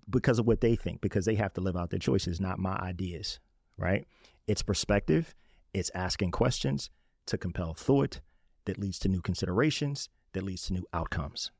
because 0.09 0.38
of 0.38 0.46
what 0.46 0.61
they 0.61 0.76
think, 0.76 1.00
because 1.00 1.24
they 1.24 1.35
have 1.35 1.52
to 1.55 1.61
live 1.61 1.76
out 1.76 1.90
their 1.90 1.98
choices, 1.98 2.40
not 2.40 2.59
my 2.59 2.76
ideas. 2.76 3.38
Right? 3.76 4.07
It's 4.46 4.62
perspective. 4.62 5.35
It's 5.74 5.90
asking 5.94 6.33
questions 6.33 6.90
to 7.26 7.38
compel 7.38 7.74
thought 7.74 8.20
that 8.66 8.78
leads 8.78 8.98
to 9.00 9.09
new 9.09 9.20
considerations, 9.20 10.09
that 10.33 10.42
leads 10.42 10.64
to 10.64 10.74
new 10.74 10.87
outcomes. 10.92 11.50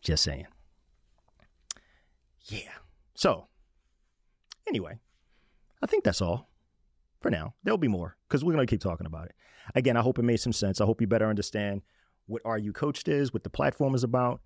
Just 0.00 0.24
saying. 0.24 0.46
Yeah. 2.44 2.72
So, 3.14 3.48
anyway, 4.66 4.98
I 5.82 5.86
think 5.86 6.04
that's 6.04 6.22
all 6.22 6.48
for 7.20 7.30
now. 7.30 7.54
There'll 7.62 7.78
be 7.78 7.88
more 7.88 8.16
because 8.28 8.44
we're 8.44 8.54
going 8.54 8.66
to 8.66 8.70
keep 8.70 8.80
talking 8.80 9.06
about 9.06 9.26
it. 9.26 9.34
Again, 9.74 9.96
I 9.96 10.02
hope 10.02 10.18
it 10.18 10.22
made 10.22 10.40
some 10.40 10.52
sense. 10.52 10.80
I 10.80 10.84
hope 10.84 11.00
you 11.00 11.06
better 11.06 11.28
understand 11.28 11.82
what 12.26 12.42
Are 12.44 12.58
You 12.58 12.72
Coached 12.72 13.08
is, 13.08 13.32
what 13.32 13.44
the 13.44 13.50
platform 13.50 13.94
is 13.94 14.04
about. 14.04 14.40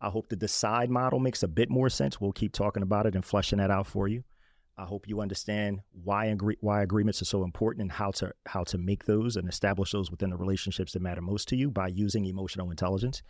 I 0.00 0.10
hope 0.10 0.28
the 0.28 0.36
DCIDE 0.36 0.88
model 0.88 1.18
makes 1.18 1.42
a 1.42 1.48
bit 1.48 1.70
more 1.70 1.88
sense. 1.88 2.20
We'll 2.20 2.32
keep 2.32 2.52
talking 2.52 2.82
about 2.82 3.06
it 3.06 3.14
and 3.14 3.24
fleshing 3.24 3.58
that 3.58 3.70
out 3.70 3.86
for 3.86 4.08
you. 4.08 4.24
I 4.76 4.84
hope 4.84 5.08
you 5.08 5.20
understand 5.20 5.80
why 6.04 6.26
agree- 6.26 6.58
why 6.60 6.82
agreements 6.82 7.20
are 7.20 7.24
so 7.24 7.42
important 7.42 7.82
and 7.82 7.92
how 7.92 8.12
to 8.12 8.32
how 8.46 8.62
to 8.64 8.78
make 8.78 9.06
those 9.06 9.36
and 9.36 9.48
establish 9.48 9.90
those 9.90 10.08
within 10.08 10.30
the 10.30 10.36
relationships 10.36 10.92
that 10.92 11.02
matter 11.02 11.20
most 11.20 11.48
to 11.48 11.56
you 11.56 11.68
by 11.68 11.88
using 11.88 12.24
emotional 12.24 12.70
intelligence, 12.70 13.22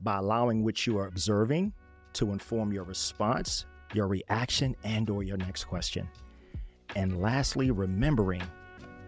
by 0.00 0.16
allowing 0.16 0.64
what 0.64 0.86
you 0.86 0.96
are 0.96 1.08
observing 1.08 1.74
to 2.14 2.32
inform 2.32 2.72
your 2.72 2.84
response, 2.84 3.66
your 3.92 4.08
reaction, 4.08 4.74
and 4.82 5.10
or 5.10 5.22
your 5.22 5.36
next 5.36 5.64
question. 5.64 6.08
And 6.96 7.20
lastly, 7.20 7.70
remembering 7.70 8.42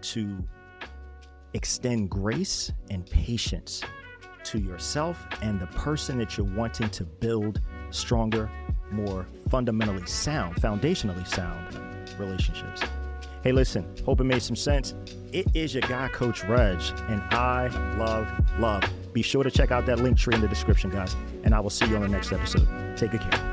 to 0.03 0.45
extend 1.55 2.11
grace 2.11 2.71
and 2.91 3.05
patience 3.05 3.83
to 4.45 4.59
yourself 4.59 5.27
and 5.41 5.59
the 5.59 5.67
person 5.69 6.19
that 6.19 6.37
you're 6.37 6.47
wanting 6.55 6.91
to 6.91 7.05
build 7.05 7.63
stronger, 7.91 8.51
more 8.91 9.27
fundamentally 9.49 10.07
sound, 10.07 10.57
foundationally 10.57 11.27
sound 11.27 11.75
relationships. 12.19 12.83
Hey, 13.43 13.53
listen, 13.53 13.91
hope 14.05 14.21
it 14.21 14.25
made 14.25 14.43
some 14.43 14.57
sense. 14.57 14.95
It 15.33 15.47
is 15.55 15.73
your 15.73 15.83
guy, 15.83 16.09
Coach 16.09 16.45
Reg, 16.45 16.81
and 17.09 17.23
I 17.31 17.69
love 17.97 18.31
love. 18.61 18.85
Be 19.15 19.23
sure 19.23 19.43
to 19.43 19.51
check 19.51 19.71
out 19.71 19.87
that 19.87 20.01
link 20.01 20.19
tree 20.19 20.35
in 20.35 20.43
the 20.43 20.49
description, 20.49 20.91
guys, 20.91 21.17
and 21.43 21.55
I 21.55 21.61
will 21.61 21.71
see 21.71 21.87
you 21.87 21.97
on 21.97 22.03
the 22.03 22.09
next 22.09 22.33
episode. 22.33 22.69
Take 22.99 23.13
good 23.13 23.23
care. 23.23 23.48